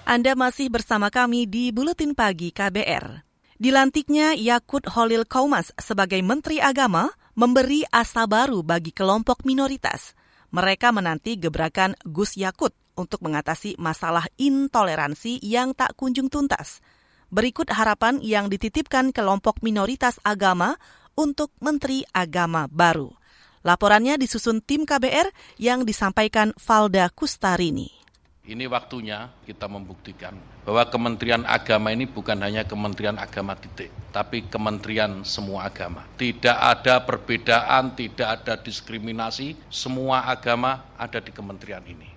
Anda 0.10 0.34
masih 0.34 0.74
bersama 0.74 1.14
kami 1.14 1.46
di 1.46 1.70
Buletin 1.70 2.18
Pagi 2.18 2.50
KBR. 2.50 3.22
Dilantiknya 3.62 4.34
Yakut 4.34 4.90
Holil 4.90 5.22
Kaumas 5.22 5.70
sebagai 5.78 6.18
Menteri 6.26 6.58
Agama 6.58 7.14
memberi 7.38 7.86
asa 7.94 8.26
baru 8.26 8.66
bagi 8.66 8.90
kelompok 8.90 9.46
minoritas. 9.46 10.18
Mereka 10.50 10.90
menanti 10.90 11.38
gebrakan 11.38 11.94
Gus 12.02 12.42
Yakut 12.42 12.74
untuk 12.98 13.22
mengatasi 13.22 13.78
masalah 13.78 14.26
intoleransi 14.42 15.46
yang 15.46 15.78
tak 15.78 15.94
kunjung 15.94 16.34
tuntas. 16.34 16.82
Berikut 17.30 17.70
harapan 17.70 18.18
yang 18.26 18.50
dititipkan 18.50 19.14
kelompok 19.14 19.62
minoritas 19.62 20.18
agama 20.26 20.82
untuk 21.14 21.54
Menteri 21.62 22.02
Agama 22.18 22.66
baru. 22.66 23.14
Laporannya 23.62 24.18
disusun 24.18 24.66
tim 24.66 24.90
KBR 24.90 25.30
yang 25.62 25.86
disampaikan 25.86 26.50
Valda 26.58 27.14
Kustarini. 27.14 27.99
Ini 28.50 28.66
waktunya 28.66 29.30
kita 29.46 29.70
membuktikan 29.70 30.34
bahwa 30.66 30.82
Kementerian 30.90 31.46
Agama 31.46 31.94
ini 31.94 32.10
bukan 32.10 32.34
hanya 32.42 32.66
Kementerian 32.66 33.22
Agama 33.22 33.54
titik, 33.54 33.94
tapi 34.10 34.42
Kementerian 34.42 35.22
semua 35.22 35.70
agama. 35.70 36.02
Tidak 36.18 36.58
ada 36.58 36.98
perbedaan, 37.06 37.94
tidak 37.94 38.42
ada 38.42 38.58
diskriminasi, 38.58 39.54
semua 39.70 40.26
agama 40.26 40.82
ada 40.98 41.22
di 41.22 41.30
kementerian 41.30 41.86
ini. 41.86 42.10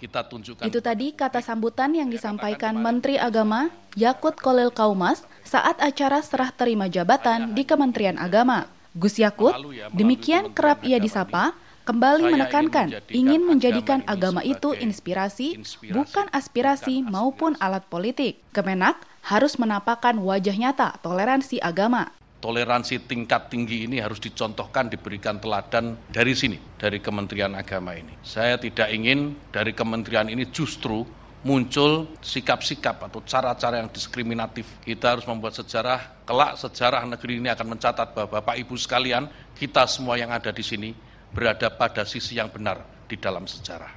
Kita 0.00 0.24
tunjukkan. 0.24 0.64
Itu 0.64 0.80
tadi 0.80 1.12
kata 1.12 1.44
sambutan 1.44 1.92
yang 1.92 2.08
disampaikan 2.08 2.80
Menteri 2.80 3.20
Agama 3.20 3.68
Yakut 4.00 4.40
Kolil 4.40 4.72
Kaumas 4.72 5.28
saat 5.44 5.76
acara 5.84 6.24
serah 6.24 6.56
terima 6.56 6.88
jabatan 6.88 7.52
di 7.52 7.68
Kementerian 7.68 8.16
Agama. 8.16 8.64
Gus 8.96 9.20
Yakut, 9.20 9.52
demikian 9.92 10.56
kerap 10.56 10.80
ia 10.88 10.96
disapa, 10.96 11.52
kembali 11.86 12.34
menekankan 12.34 12.98
ingin 13.14 13.46
menjadikan 13.46 14.02
agama 14.10 14.42
itu 14.42 14.74
inspirasi, 14.74 15.62
bukan 15.94 16.26
aspirasi 16.34 17.06
maupun 17.06 17.54
alat 17.62 17.86
politik. 17.86 18.42
Kemenak 18.50 18.98
harus 19.22 19.54
menampakkan 19.56 20.18
wajah 20.18 20.58
nyata 20.58 20.98
toleransi 21.00 21.62
agama 21.62 22.10
toleransi 22.36 23.10
tingkat 23.10 23.50
tinggi 23.50 23.90
ini 23.90 23.98
harus 23.98 24.22
dicontohkan, 24.22 24.86
diberikan 24.86 25.42
teladan 25.42 25.98
dari 26.14 26.30
sini, 26.36 26.60
dari 26.78 27.02
Kementerian 27.02 27.56
Agama 27.58 27.96
ini. 27.96 28.14
Saya 28.22 28.54
tidak 28.60 28.92
ingin 28.94 29.34
dari 29.50 29.74
kementerian 29.74 30.30
ini 30.30 30.46
justru 30.54 31.02
muncul 31.42 32.06
sikap-sikap 32.22 33.02
atau 33.02 33.18
cara-cara 33.26 33.82
yang 33.82 33.90
diskriminatif. 33.90 34.66
Kita 34.82 35.18
harus 35.18 35.26
membuat 35.26 35.58
sejarah, 35.58 36.22
kelak 36.22 36.54
sejarah 36.58 37.02
negeri 37.06 37.42
ini 37.42 37.50
akan 37.50 37.66
mencatat 37.78 38.14
bahwa 38.14 38.38
Bapak 38.38 38.62
Ibu 38.62 38.78
sekalian, 38.78 39.26
kita 39.58 39.90
semua 39.90 40.14
yang 40.14 40.30
ada 40.30 40.54
di 40.54 40.62
sini 40.62 40.90
berada 41.34 41.72
pada 41.72 42.06
sisi 42.06 42.38
yang 42.38 42.50
benar 42.50 42.82
di 43.06 43.16
dalam 43.18 43.46
sejarah. 43.46 43.90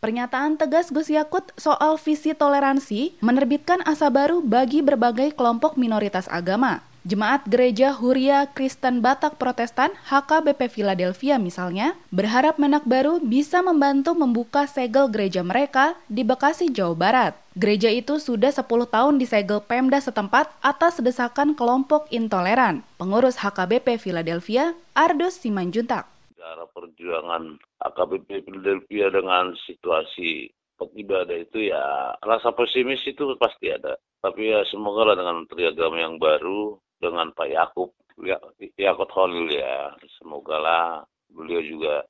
Pernyataan 0.00 0.56
tegas 0.56 0.88
Gus 0.88 1.12
Yakut 1.12 1.44
soal 1.60 2.00
visi 2.00 2.32
toleransi 2.32 3.20
menerbitkan 3.20 3.84
asa 3.84 4.08
baru 4.08 4.40
bagi 4.40 4.80
berbagai 4.80 5.36
kelompok 5.36 5.76
minoritas 5.76 6.24
agama. 6.32 6.80
Jemaat 7.00 7.48
Gereja 7.48 7.96
Huria 7.96 8.44
Kristen 8.52 9.00
Batak 9.00 9.40
Protestan 9.40 9.88
HKBP 10.04 10.68
Philadelphia 10.68 11.40
misalnya 11.40 11.96
berharap 12.12 12.60
Menak 12.60 12.84
baru 12.84 13.24
bisa 13.24 13.64
membantu 13.64 14.12
membuka 14.12 14.68
segel 14.68 15.08
gereja 15.08 15.40
mereka 15.40 15.96
di 16.12 16.28
Bekasi, 16.28 16.68
Jawa 16.68 16.92
Barat. 16.92 17.32
Gereja 17.56 17.88
itu 17.88 18.20
sudah 18.20 18.52
10 18.52 18.68
tahun 18.68 19.16
disegel 19.16 19.64
Pemda 19.64 19.96
setempat 19.96 20.52
atas 20.60 21.00
desakan 21.00 21.56
kelompok 21.56 22.04
intoleran. 22.12 22.84
Pengurus 23.00 23.40
HKBP 23.40 23.96
Philadelphia, 23.96 24.76
Ardus 24.92 25.40
Simanjuntak. 25.40 26.04
Cara 26.40 26.64
perjuangan 26.72 27.60
HKBP 27.84 28.48
Philadelphia 28.48 29.12
dengan 29.12 29.52
situasi 29.68 30.48
ibadah 30.80 31.36
itu 31.36 31.68
ya 31.68 32.16
rasa 32.24 32.56
pesimis 32.56 33.04
itu 33.04 33.36
pasti 33.36 33.68
ada. 33.68 34.00
Tapi 34.24 34.48
ya 34.48 34.64
semoga 34.72 35.12
lah 35.12 35.20
dengan 35.20 35.44
Menteri 35.44 35.68
Agama 35.68 36.00
yang 36.00 36.16
baru 36.16 36.80
dengan 36.96 37.36
Pak 37.36 37.44
Yakub 37.44 37.92
ya, 38.24 38.40
Yakut 38.80 39.12
Holil 39.12 39.52
ya 39.52 39.92
semoga 40.16 40.56
lah 40.56 40.84
beliau 41.28 41.60
juga 41.60 42.08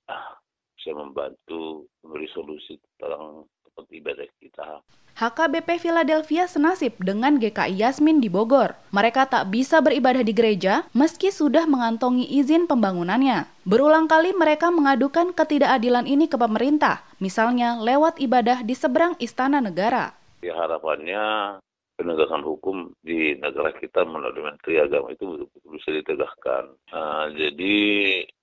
bisa 0.79 0.95
membantu 0.95 1.91
memberi 2.07 2.31
solusi 2.31 2.79
tentang 2.79 3.51
ibadah 3.89 4.29
kita. 4.37 4.85
HKBP 5.21 5.85
Philadelphia 5.85 6.49
senasib 6.49 6.97
dengan 6.97 7.37
GKI 7.37 7.77
Yasmin 7.77 8.25
di 8.25 8.33
Bogor. 8.33 8.73
Mereka 8.89 9.29
tak 9.29 9.53
bisa 9.53 9.85
beribadah 9.85 10.25
di 10.25 10.33
gereja 10.33 10.89
meski 10.97 11.29
sudah 11.29 11.69
mengantongi 11.69 12.25
izin 12.25 12.65
pembangunannya. 12.65 13.45
Berulang 13.69 14.09
kali 14.09 14.33
mereka 14.33 14.73
mengadukan 14.73 15.37
ketidakadilan 15.37 16.09
ini 16.09 16.25
ke 16.25 16.41
pemerintah, 16.41 17.05
misalnya 17.21 17.77
lewat 17.85 18.17
ibadah 18.17 18.65
di 18.65 18.73
seberang 18.73 19.13
Istana 19.21 19.61
Negara. 19.61 20.17
Ya 20.41 20.57
harapannya 20.57 21.61
penegakan 22.01 22.41
hukum 22.41 22.77
di 23.05 23.37
negara 23.37 23.77
kita 23.77 24.09
melalui 24.09 24.49
Menteri 24.49 24.81
Agama 24.81 25.13
itu 25.13 25.45
bisa 25.69 25.93
ditegakkan. 25.93 26.73
Nah, 26.97 27.29
jadi 27.37 27.77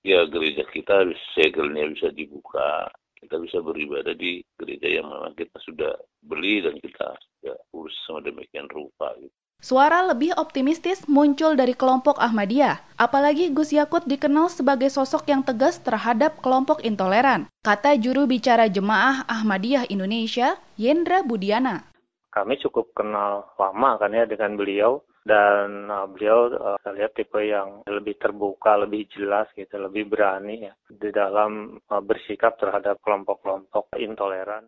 ya 0.06 0.30
gereja 0.30 0.62
kita 0.70 1.10
segelnya 1.34 1.90
bisa 1.90 2.14
dibuka, 2.14 2.86
kita 3.18 3.42
bisa 3.42 3.58
beribadah 3.60 4.14
di 4.14 4.46
gereja 4.58 5.02
yang 5.02 5.08
memang 5.10 5.34
kita 5.34 5.58
sudah 5.66 5.94
beli 6.24 6.62
dan 6.62 6.78
kita 6.78 7.18
ya, 7.44 7.54
urus 7.74 7.94
sama 8.06 8.22
demikian 8.22 8.70
rupa. 8.70 9.14
Gitu. 9.18 9.34
Suara 9.58 10.06
lebih 10.06 10.38
optimistis 10.38 11.10
muncul 11.10 11.58
dari 11.58 11.74
kelompok 11.74 12.22
Ahmadiyah. 12.22 12.78
Apalagi 13.02 13.50
Gus 13.50 13.74
Yakut 13.74 14.06
dikenal 14.06 14.54
sebagai 14.54 14.94
sosok 14.94 15.26
yang 15.34 15.42
tegas 15.42 15.82
terhadap 15.82 16.38
kelompok 16.46 16.86
intoleran. 16.86 17.50
Kata 17.66 17.98
juru 17.98 18.30
bicara 18.30 18.70
Jemaah 18.70 19.26
Ahmadiyah 19.26 19.90
Indonesia, 19.90 20.62
Yendra 20.78 21.26
Budiana 21.26 21.90
kami 22.38 22.62
cukup 22.62 22.94
kenal 22.94 23.50
lama 23.58 23.98
kan 23.98 24.14
ya 24.14 24.30
dengan 24.30 24.54
beliau 24.54 25.02
dan 25.28 25.92
uh, 25.92 26.08
beliau 26.08 26.48
uh, 26.56 26.80
saya 26.80 27.04
lihat 27.04 27.12
tipe 27.20 27.38
yang 27.44 27.84
lebih 27.84 28.16
terbuka, 28.16 28.80
lebih 28.80 29.12
jelas 29.12 29.52
gitu, 29.54 29.76
lebih 29.76 30.08
berani 30.08 30.72
ya 30.72 30.74
di 30.88 31.12
dalam 31.12 31.78
uh, 31.92 32.00
bersikap 32.00 32.56
terhadap 32.56 32.98
kelompok-kelompok 33.04 33.92
intoleran. 34.00 34.64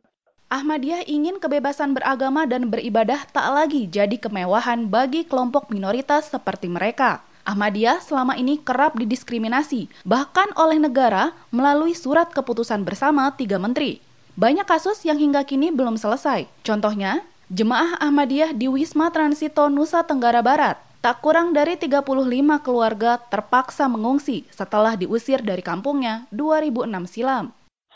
Ahmadiyah 0.50 1.06
ingin 1.06 1.38
kebebasan 1.38 1.94
beragama 1.94 2.50
dan 2.50 2.74
beribadah 2.74 3.22
tak 3.30 3.48
lagi 3.54 3.86
jadi 3.86 4.18
kemewahan 4.18 4.90
bagi 4.90 5.24
kelompok 5.24 5.70
minoritas 5.72 6.34
seperti 6.34 6.68
mereka. 6.68 7.22
Ahmadiyah 7.46 8.02
selama 8.04 8.36
ini 8.36 8.60
kerap 8.60 8.98
didiskriminasi, 8.98 9.88
bahkan 10.04 10.50
oleh 10.60 10.82
negara 10.82 11.32
melalui 11.54 11.96
surat 11.96 12.30
keputusan 12.34 12.84
bersama 12.84 13.30
tiga 13.38 13.62
menteri. 13.62 14.02
Banyak 14.38 14.66
kasus 14.66 15.06
yang 15.06 15.22
hingga 15.22 15.46
kini 15.46 15.70
belum 15.70 16.02
selesai. 16.02 16.50
Contohnya, 16.66 17.22
Jemaah 17.50 17.98
Ahmadiyah 17.98 18.54
di 18.54 18.70
Wisma 18.70 19.10
Transito 19.10 19.74
Nusa 19.74 20.06
Tenggara 20.06 20.46
Barat 20.46 20.78
tak 21.02 21.26
kurang 21.26 21.50
dari 21.50 21.82
35 21.82 22.06
keluarga 22.62 23.18
terpaksa 23.18 23.90
mengungsi 23.90 24.46
setelah 24.54 24.94
diusir 24.94 25.42
dari 25.42 25.66
kampungnya 25.66 26.30
2006 26.30 27.10
silam 27.10 27.50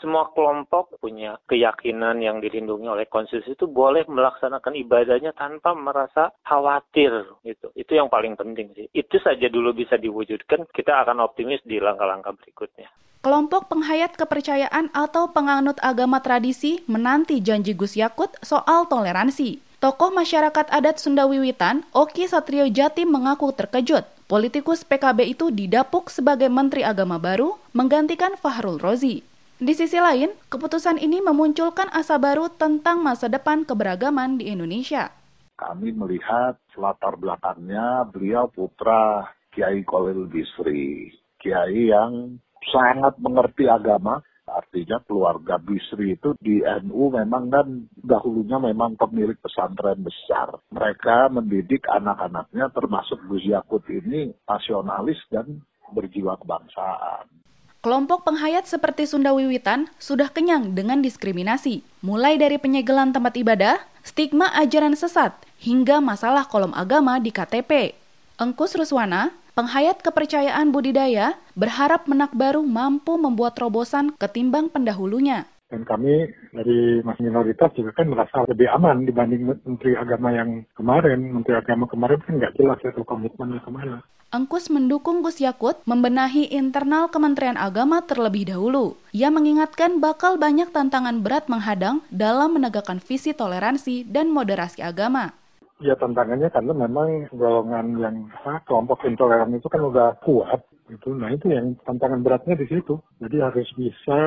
semua 0.04 0.28
kelompok 0.36 1.00
punya 1.00 1.40
keyakinan 1.48 2.20
yang 2.20 2.44
dilindungi 2.44 2.84
oleh 2.84 3.08
konstitusi 3.08 3.56
itu 3.56 3.64
boleh 3.64 4.04
melaksanakan 4.04 4.76
ibadahnya 4.76 5.32
tanpa 5.32 5.72
merasa 5.72 6.28
khawatir 6.44 7.24
gitu. 7.40 7.72
Itu 7.72 7.96
yang 7.96 8.12
paling 8.12 8.36
penting 8.36 8.76
sih. 8.76 8.92
Itu 8.92 9.16
saja 9.24 9.48
dulu 9.48 9.72
bisa 9.72 9.96
diwujudkan, 9.96 10.68
kita 10.68 10.92
akan 11.00 11.24
optimis 11.24 11.64
di 11.64 11.80
langkah-langkah 11.80 12.36
berikutnya. 12.36 12.92
Kelompok 13.24 13.72
penghayat 13.72 14.20
kepercayaan 14.20 14.92
atau 14.92 15.32
penganut 15.32 15.80
agama 15.80 16.20
tradisi 16.20 16.84
menanti 16.84 17.40
janji 17.40 17.72
Gus 17.72 17.96
Yakut 17.96 18.28
soal 18.44 18.84
toleransi. 18.84 19.64
Tokoh 19.80 20.12
masyarakat 20.12 20.68
adat 20.68 21.00
Sunda 21.00 21.24
Wiwitan, 21.24 21.88
Oki 21.96 22.28
Satrio 22.28 22.68
Jatim 22.68 23.08
mengaku 23.08 23.48
terkejut. 23.56 24.04
Politikus 24.28 24.84
PKB 24.84 25.36
itu 25.36 25.48
didapuk 25.48 26.12
sebagai 26.12 26.52
Menteri 26.52 26.84
Agama 26.84 27.16
baru 27.16 27.56
menggantikan 27.72 28.36
Fahrul 28.36 28.76
Rozi. 28.76 29.33
Di 29.54 29.70
sisi 29.70 30.02
lain, 30.02 30.34
keputusan 30.50 30.98
ini 30.98 31.22
memunculkan 31.22 31.86
asa 31.94 32.18
baru 32.18 32.50
tentang 32.50 33.06
masa 33.06 33.30
depan 33.30 33.62
keberagaman 33.62 34.42
di 34.42 34.50
Indonesia. 34.50 35.14
Kami 35.54 35.94
melihat 35.94 36.58
latar 36.74 37.14
belakangnya 37.14 38.02
beliau 38.10 38.50
putra 38.50 39.30
Kiai 39.54 39.86
Kolil 39.86 40.26
Bisri. 40.26 41.14
Kiai 41.38 41.86
yang 41.86 42.34
sangat 42.66 43.14
mengerti 43.22 43.70
agama, 43.70 44.18
artinya 44.42 44.98
keluarga 45.06 45.62
Bisri 45.62 46.18
itu 46.18 46.34
di 46.42 46.58
NU 46.82 47.14
memang 47.14 47.46
kan 47.46 47.86
dahulunya 47.94 48.58
memang 48.58 48.98
pemilik 48.98 49.38
pesantren 49.38 50.02
besar. 50.02 50.50
Mereka 50.74 51.30
mendidik 51.30 51.86
anak-anaknya 51.86 52.74
termasuk 52.74 53.22
Gus 53.30 53.46
Yakut 53.46 53.86
ini 53.86 54.34
nasionalis 54.50 55.22
dan 55.30 55.62
berjiwa 55.94 56.42
kebangsaan. 56.42 57.44
Kelompok 57.84 58.24
penghayat 58.24 58.64
seperti 58.64 59.04
Sunda 59.04 59.36
Wiwitan 59.36 59.92
sudah 60.00 60.32
kenyang 60.32 60.72
dengan 60.72 61.04
diskriminasi, 61.04 61.84
mulai 62.00 62.40
dari 62.40 62.56
penyegelan 62.56 63.12
tempat 63.12 63.36
ibadah, 63.36 63.76
stigma 64.00 64.48
ajaran 64.56 64.96
sesat, 64.96 65.36
hingga 65.60 66.00
masalah 66.00 66.48
kolom 66.48 66.72
agama 66.72 67.20
di 67.20 67.28
KTP. 67.28 67.92
Engkus 68.40 68.72
Ruswana, 68.72 69.36
penghayat 69.52 70.00
kepercayaan 70.00 70.72
budidaya, 70.72 71.36
berharap 71.60 72.08
menak 72.08 72.32
baru 72.32 72.64
mampu 72.64 73.20
membuat 73.20 73.60
terobosan 73.60 74.16
ketimbang 74.16 74.72
pendahulunya. 74.72 75.44
Dan 75.68 75.84
kami 75.84 76.24
dari 76.56 77.04
mas 77.04 77.20
minoritas 77.20 77.68
juga 77.76 77.92
kan 78.00 78.08
merasa 78.08 78.48
lebih 78.48 78.64
aman 78.72 79.04
dibanding 79.04 79.60
Menteri 79.60 79.92
Agama 79.92 80.32
yang 80.32 80.64
kemarin. 80.72 81.36
Menteri 81.36 81.60
Agama 81.60 81.84
kemarin 81.84 82.16
kan 82.24 82.40
nggak 82.40 82.56
jelas 82.56 82.80
itu 82.80 83.04
komitmennya 83.04 83.60
ke 83.60 83.68
mana. 83.68 84.00
Engkus 84.30 84.72
mendukung 84.72 85.20
Gus 85.20 85.42
Yakut 85.42 85.76
membenahi 85.84 86.48
internal 86.54 87.12
Kementerian 87.12 87.60
Agama 87.60 88.00
terlebih 88.06 88.48
dahulu. 88.48 88.96
Ia 89.12 89.28
mengingatkan 89.28 89.98
bakal 89.98 90.40
banyak 90.40 90.72
tantangan 90.72 91.20
berat 91.20 91.50
menghadang 91.50 92.00
dalam 92.08 92.56
menegakkan 92.56 93.02
visi 93.02 93.36
toleransi 93.36 94.08
dan 94.08 94.32
moderasi 94.32 94.80
agama. 94.80 95.34
Ya 95.82 95.98
tantangannya 95.98 96.48
karena 96.54 96.72
memang 96.72 97.28
golongan 97.34 97.98
yang 97.98 98.16
apa, 98.30 98.62
kelompok 98.64 99.04
intoleran 99.04 99.52
itu 99.52 99.68
kan 99.68 99.82
udah 99.82 100.16
kuat 100.22 100.62
itu 100.92 101.16
nah 101.16 101.32
itu 101.32 101.48
yang 101.48 101.72
tantangan 101.88 102.20
beratnya 102.20 102.60
di 102.60 102.68
situ 102.68 103.00
jadi 103.16 103.48
harus 103.48 103.64
bisa 103.72 104.20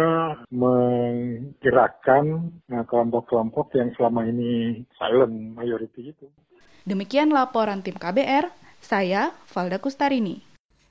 menggerakkan 0.50 2.50
nah, 2.66 2.82
kelompok-kelompok 2.90 3.78
yang 3.78 3.94
selama 3.94 4.26
ini 4.26 4.82
silent 4.98 5.54
majority 5.54 6.18
itu 6.18 6.26
demikian 6.90 7.30
laporan 7.30 7.86
tim 7.86 7.94
KBR 7.94 8.50
saya 8.82 9.34
Valda 9.52 9.78
Kustarini. 9.82 10.48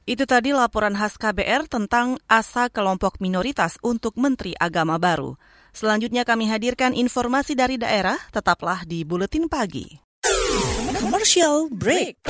Itu 0.06 0.22
tadi 0.22 0.54
laporan 0.54 0.94
khas 0.94 1.18
KBR 1.18 1.66
tentang 1.66 2.22
asa 2.30 2.70
kelompok 2.70 3.18
minoritas 3.18 3.74
untuk 3.82 4.14
Menteri 4.14 4.54
Agama 4.54 5.02
baru. 5.02 5.34
Selanjutnya 5.74 6.22
kami 6.22 6.46
hadirkan 6.46 6.94
informasi 6.94 7.58
dari 7.58 7.74
daerah, 7.74 8.16
tetaplah 8.30 8.86
di 8.86 9.02
Buletin 9.02 9.50
Pagi. 9.50 9.98
Commercial 11.02 11.66
Break 11.74 12.22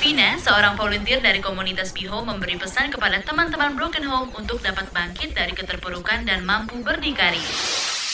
Vina, 0.00 0.40
seorang 0.40 0.80
volunteer 0.80 1.20
dari 1.20 1.44
komunitas 1.44 1.92
Biho, 1.92 2.24
memberi 2.24 2.56
pesan 2.56 2.88
kepada 2.88 3.20
teman-teman 3.20 3.76
Broken 3.76 4.04
Home 4.08 4.32
untuk 4.32 4.60
dapat 4.64 4.88
bangkit 4.96 5.36
dari 5.36 5.52
keterpurukan 5.52 6.24
dan 6.24 6.40
mampu 6.44 6.80
berdikari 6.80 7.40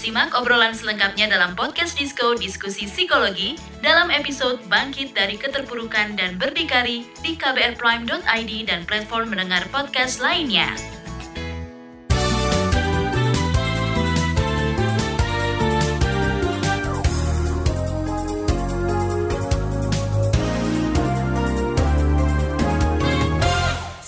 Simak 0.00 0.32
obrolan 0.32 0.72
selengkapnya 0.72 1.28
dalam 1.28 1.52
podcast 1.52 1.92
Disco 1.92 2.32
Diskusi 2.32 2.88
Psikologi 2.88 3.60
dalam 3.84 4.08
episode 4.08 4.56
Bangkit 4.64 5.12
dari 5.12 5.36
Keterpurukan 5.36 6.16
dan 6.16 6.40
Berdikari 6.40 7.04
di 7.20 7.36
kbrprime.id 7.36 8.52
dan 8.64 8.88
platform 8.88 9.36
mendengar 9.36 9.60
podcast 9.68 10.24
lainnya. 10.24 10.72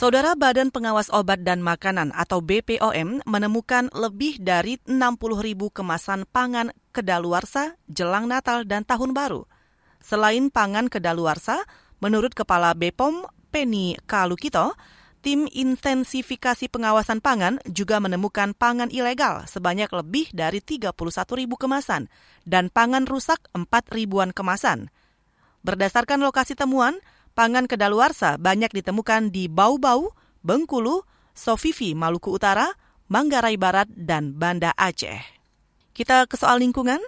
Saudara 0.03 0.35
Badan 0.35 0.75
Pengawas 0.75 1.07
Obat 1.15 1.47
dan 1.47 1.63
Makanan 1.63 2.11
atau 2.11 2.43
BPOM 2.43 3.23
menemukan 3.23 3.87
lebih 3.95 4.43
dari 4.43 4.83
60 4.83 4.99
ribu 5.39 5.71
kemasan 5.71 6.27
pangan 6.27 6.75
kedaluarsa 6.91 7.79
jelang 7.87 8.27
Natal 8.27 8.67
dan 8.67 8.83
Tahun 8.83 9.15
Baru. 9.15 9.47
Selain 10.03 10.51
pangan 10.51 10.91
kedaluarsa, 10.91 11.63
menurut 12.03 12.35
Kepala 12.35 12.75
BPOM 12.75 13.31
Penny 13.55 13.95
Kalukito, 14.11 14.75
tim 15.23 15.47
intensifikasi 15.47 16.67
pengawasan 16.67 17.23
pangan 17.23 17.63
juga 17.71 18.03
menemukan 18.03 18.59
pangan 18.59 18.91
ilegal 18.91 19.47
sebanyak 19.47 19.87
lebih 19.95 20.35
dari 20.35 20.59
31 20.59 20.99
ribu 21.39 21.55
kemasan 21.55 22.11
dan 22.43 22.75
pangan 22.75 23.07
rusak 23.07 23.39
4 23.55 23.71
ribuan 23.95 24.35
kemasan. 24.35 24.91
Berdasarkan 25.63 26.27
lokasi 26.27 26.59
temuan, 26.59 26.99
pangan 27.33 27.69
kedaluarsa 27.69 28.37
banyak 28.37 28.73
ditemukan 28.73 29.33
di 29.33 29.49
Bau-Bau, 29.49 30.13
Bengkulu, 30.45 31.05
Sofifi, 31.33 31.97
Maluku 31.97 32.33
Utara, 32.33 32.71
Manggarai 33.09 33.57
Barat, 33.61 33.89
dan 33.93 34.37
Banda 34.37 34.73
Aceh. 34.77 35.21
Kita 35.93 36.25
ke 36.25 36.37
soal 36.41 36.65
lingkungan. 36.65 37.01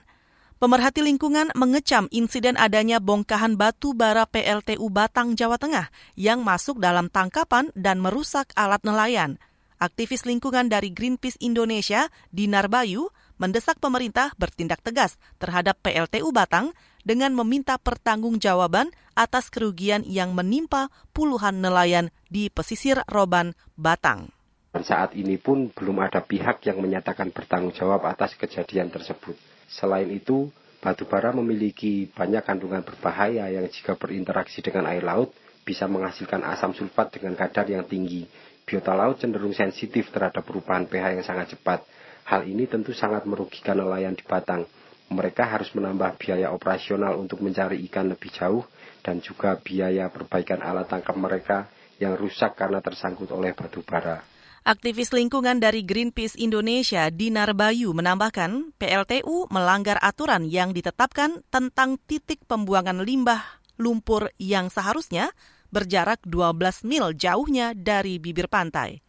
Pemerhati 0.60 1.04
lingkungan 1.04 1.52
mengecam 1.52 2.08
insiden 2.08 2.56
adanya 2.56 2.96
bongkahan 2.96 3.58
batu 3.58 3.92
bara 3.92 4.24
PLTU 4.24 4.88
Batang, 4.88 5.36
Jawa 5.36 5.60
Tengah 5.60 5.92
yang 6.16 6.40
masuk 6.40 6.80
dalam 6.80 7.12
tangkapan 7.12 7.68
dan 7.76 8.00
merusak 8.00 8.48
alat 8.56 8.80
nelayan. 8.80 9.36
Aktivis 9.76 10.24
lingkungan 10.24 10.72
dari 10.72 10.88
Greenpeace 10.88 11.36
Indonesia, 11.44 12.08
Dinar 12.32 12.72
Bayu, 12.72 13.12
mendesak 13.36 13.82
pemerintah 13.82 14.32
bertindak 14.40 14.80
tegas 14.80 15.20
terhadap 15.36 15.76
PLTU 15.82 16.30
Batang 16.30 16.72
dengan 17.04 17.36
meminta 17.36 17.76
pertanggungjawaban 17.76 18.90
atas 19.14 19.52
kerugian 19.52 20.02
yang 20.02 20.34
menimpa 20.34 20.90
puluhan 21.14 21.62
nelayan 21.62 22.10
di 22.26 22.50
pesisir 22.50 23.04
Roban, 23.06 23.54
Batang. 23.78 24.32
Saat 24.74 25.14
ini 25.14 25.38
pun 25.38 25.70
belum 25.70 26.02
ada 26.02 26.18
pihak 26.18 26.66
yang 26.66 26.82
menyatakan 26.82 27.30
bertanggung 27.30 27.70
jawab 27.70 28.02
atas 28.10 28.34
kejadian 28.34 28.90
tersebut. 28.90 29.38
Selain 29.70 30.10
itu, 30.10 30.50
batu 30.82 31.06
bara 31.06 31.30
memiliki 31.30 32.10
banyak 32.10 32.42
kandungan 32.42 32.82
berbahaya 32.82 33.46
yang 33.54 33.70
jika 33.70 33.94
berinteraksi 33.94 34.66
dengan 34.66 34.90
air 34.90 35.06
laut 35.06 35.30
bisa 35.62 35.86
menghasilkan 35.86 36.42
asam 36.42 36.74
sulfat 36.74 37.14
dengan 37.14 37.38
kadar 37.38 37.70
yang 37.70 37.86
tinggi. 37.86 38.26
Biota 38.66 38.98
laut 38.98 39.22
cenderung 39.22 39.54
sensitif 39.54 40.10
terhadap 40.10 40.42
perubahan 40.42 40.90
pH 40.90 41.22
yang 41.22 41.24
sangat 41.24 41.54
cepat. 41.54 41.86
Hal 42.26 42.42
ini 42.48 42.66
tentu 42.66 42.90
sangat 42.96 43.28
merugikan 43.30 43.78
nelayan 43.78 44.16
di 44.18 44.24
Batang 44.26 44.66
mereka 45.12 45.44
harus 45.44 45.68
menambah 45.76 46.16
biaya 46.16 46.54
operasional 46.54 47.20
untuk 47.20 47.44
mencari 47.44 47.84
ikan 47.90 48.08
lebih 48.08 48.32
jauh 48.32 48.64
dan 49.04 49.20
juga 49.20 49.60
biaya 49.60 50.08
perbaikan 50.08 50.64
alat 50.64 50.88
tangkap 50.88 51.16
mereka 51.18 51.68
yang 52.00 52.16
rusak 52.16 52.56
karena 52.56 52.80
tersangkut 52.80 53.28
oleh 53.30 53.52
batu 53.52 53.84
bara. 53.84 54.24
Aktivis 54.64 55.12
lingkungan 55.12 55.60
dari 55.60 55.84
Greenpeace 55.84 56.40
Indonesia, 56.40 57.12
Dinar 57.12 57.52
Bayu, 57.52 57.92
menambahkan 57.92 58.72
PLTU 58.80 59.52
melanggar 59.52 60.00
aturan 60.00 60.48
yang 60.48 60.72
ditetapkan 60.72 61.44
tentang 61.52 62.00
titik 62.08 62.40
pembuangan 62.48 63.04
limbah 63.04 63.44
lumpur 63.76 64.32
yang 64.40 64.72
seharusnya 64.72 65.28
berjarak 65.68 66.22
12 66.24 66.86
mil 66.88 67.12
jauhnya 67.12 67.76
dari 67.76 68.16
bibir 68.16 68.48
pantai. 68.48 69.04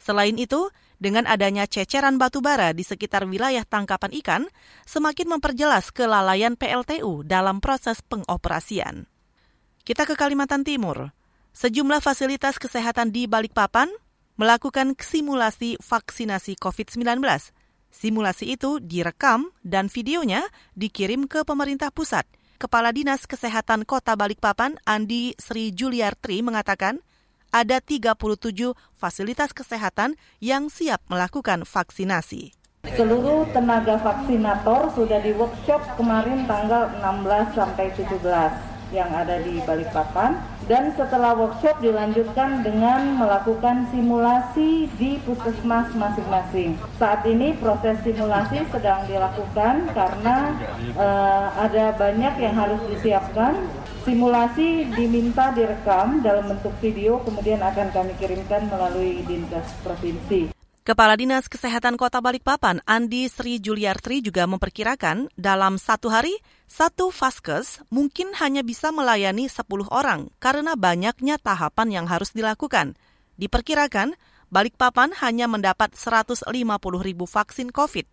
Selain 0.00 0.34
itu, 0.34 0.72
dengan 1.00 1.24
adanya 1.24 1.64
ceceran 1.64 2.20
batu 2.20 2.44
bara 2.44 2.76
di 2.76 2.84
sekitar 2.84 3.24
wilayah 3.24 3.64
tangkapan 3.64 4.12
ikan, 4.20 4.42
semakin 4.84 5.32
memperjelas 5.32 5.88
kelalaian 5.90 6.54
PLTU 6.54 7.24
dalam 7.24 7.64
proses 7.64 8.04
pengoperasian. 8.04 9.08
Kita 9.80 10.04
ke 10.04 10.12
Kalimantan 10.14 10.62
Timur. 10.62 11.16
Sejumlah 11.56 12.04
fasilitas 12.04 12.60
kesehatan 12.60 13.10
di 13.10 13.24
Balikpapan 13.24 13.88
melakukan 14.36 14.94
simulasi 15.00 15.80
vaksinasi 15.80 16.60
COVID-19. 16.60 17.24
Simulasi 17.90 18.54
itu 18.54 18.78
direkam 18.78 19.50
dan 19.66 19.90
videonya 19.90 20.46
dikirim 20.78 21.26
ke 21.26 21.42
pemerintah 21.42 21.90
pusat. 21.90 22.22
Kepala 22.60 22.92
Dinas 22.92 23.24
Kesehatan 23.24 23.88
Kota 23.88 24.14
Balikpapan, 24.20 24.76
Andi 24.84 25.32
Sri 25.40 25.72
Juliartri, 25.72 26.44
mengatakan 26.44 27.00
ada 27.50 27.82
37 27.82 28.14
fasilitas 28.96 29.50
kesehatan 29.50 30.14
yang 30.38 30.70
siap 30.70 31.02
melakukan 31.10 31.66
vaksinasi. 31.66 32.54
Seluruh 32.96 33.44
tenaga 33.52 34.00
vaksinator 34.00 34.88
sudah 34.96 35.20
di 35.20 35.36
workshop 35.36 35.84
kemarin 36.00 36.48
tanggal 36.48 36.88
16 36.98 37.52
sampai 37.52 37.92
17 37.92 38.70
yang 38.90 39.10
ada 39.14 39.38
di 39.42 39.62
Balikpapan 39.62 40.34
dan 40.66 40.94
setelah 40.94 41.34
workshop 41.34 41.78
dilanjutkan 41.82 42.62
dengan 42.62 43.18
melakukan 43.18 43.86
simulasi 43.90 44.90
di 44.98 45.18
puskesmas 45.22 45.90
masing-masing. 45.94 46.78
Saat 46.98 47.26
ini 47.26 47.54
proses 47.58 47.98
simulasi 48.06 48.66
sedang 48.70 49.02
dilakukan 49.06 49.90
karena 49.94 50.54
uh, 50.94 51.46
ada 51.58 51.94
banyak 51.98 52.34
yang 52.38 52.54
harus 52.54 52.78
disiapkan. 52.90 53.58
Simulasi 54.10 54.90
diminta 54.98 55.54
direkam 55.54 56.18
dalam 56.18 56.50
bentuk 56.50 56.74
video 56.82 57.22
kemudian 57.22 57.62
akan 57.62 57.94
kami 57.94 58.10
kirimkan 58.18 58.66
melalui 58.66 59.22
Dinkes 59.22 59.70
Provinsi. 59.86 60.50
Kepala 60.82 61.14
Dinas 61.14 61.46
Kesehatan 61.46 61.94
Kota 61.94 62.18
Balikpapan, 62.18 62.82
Andi 62.90 63.30
Sri 63.30 63.62
Juliartri 63.62 64.18
juga 64.18 64.50
memperkirakan 64.50 65.30
dalam 65.38 65.78
satu 65.78 66.10
hari, 66.10 66.34
satu 66.66 67.14
vaskes 67.14 67.86
mungkin 67.86 68.34
hanya 68.42 68.66
bisa 68.66 68.90
melayani 68.90 69.46
10 69.46 69.62
orang 69.94 70.26
karena 70.42 70.74
banyaknya 70.74 71.38
tahapan 71.38 72.02
yang 72.02 72.10
harus 72.10 72.34
dilakukan. 72.34 72.98
Diperkirakan, 73.38 74.18
Balikpapan 74.50 75.14
hanya 75.22 75.46
mendapat 75.46 75.94
150 75.94 76.50
ribu 76.98 77.30
vaksin 77.30 77.70
COVID. 77.70 78.10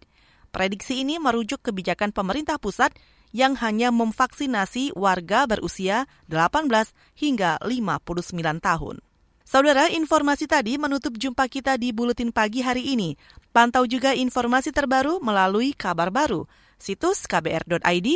Prediksi 0.54 1.02
ini 1.02 1.18
merujuk 1.18 1.66
kebijakan 1.66 2.14
pemerintah 2.14 2.62
pusat 2.62 2.94
yang 3.36 3.56
hanya 3.60 3.92
memvaksinasi 3.92 4.96
warga 4.96 5.48
berusia 5.48 6.06
18 6.32 6.70
hingga 7.16 7.60
59 7.64 8.34
tahun. 8.60 9.00
Saudara, 9.48 9.88
informasi 9.88 10.44
tadi 10.44 10.76
menutup 10.76 11.16
jumpa 11.16 11.48
kita 11.48 11.80
di 11.80 11.96
Buletin 11.96 12.36
Pagi 12.36 12.60
hari 12.60 12.92
ini. 12.92 13.16
Pantau 13.56 13.88
juga 13.88 14.12
informasi 14.12 14.76
terbaru 14.76 15.24
melalui 15.24 15.72
kabar 15.72 16.12
baru, 16.12 16.44
situs 16.76 17.24
kbr.id, 17.24 18.08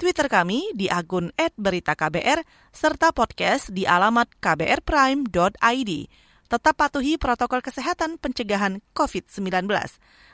Twitter 0.00 0.26
kami 0.32 0.72
di 0.72 0.88
akun 0.88 1.28
@beritaKBR, 1.36 2.40
serta 2.72 3.12
podcast 3.12 3.68
di 3.68 3.84
alamat 3.84 4.32
kbrprime.id. 4.40 5.90
Tetap 6.48 6.74
patuhi 6.80 7.20
protokol 7.20 7.60
kesehatan 7.60 8.16
pencegahan 8.16 8.80
COVID-19. 8.96 9.68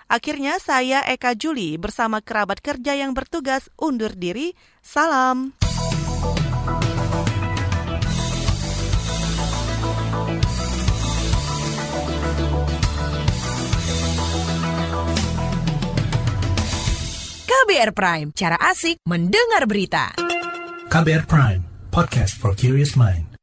Akhirnya 0.09 0.61
saya 0.61 1.03
Eka 1.05 1.35
Juli 1.35 1.77
bersama 1.81 2.21
kerabat 2.21 2.61
kerja 2.61 2.95
yang 2.95 3.17
bertugas 3.17 3.69
undur 3.81 4.13
diri. 4.13 4.53
Salam. 4.85 5.57
KBR 17.45 17.91
Prime, 17.97 18.29
cara 18.37 18.61
asik 18.61 19.01
mendengar 19.09 19.65
berita. 19.65 20.13
KBR 20.93 21.25
Prime, 21.27 21.63
podcast 21.91 22.37
for 22.37 22.53
curious 22.53 22.95
mind. 22.95 23.34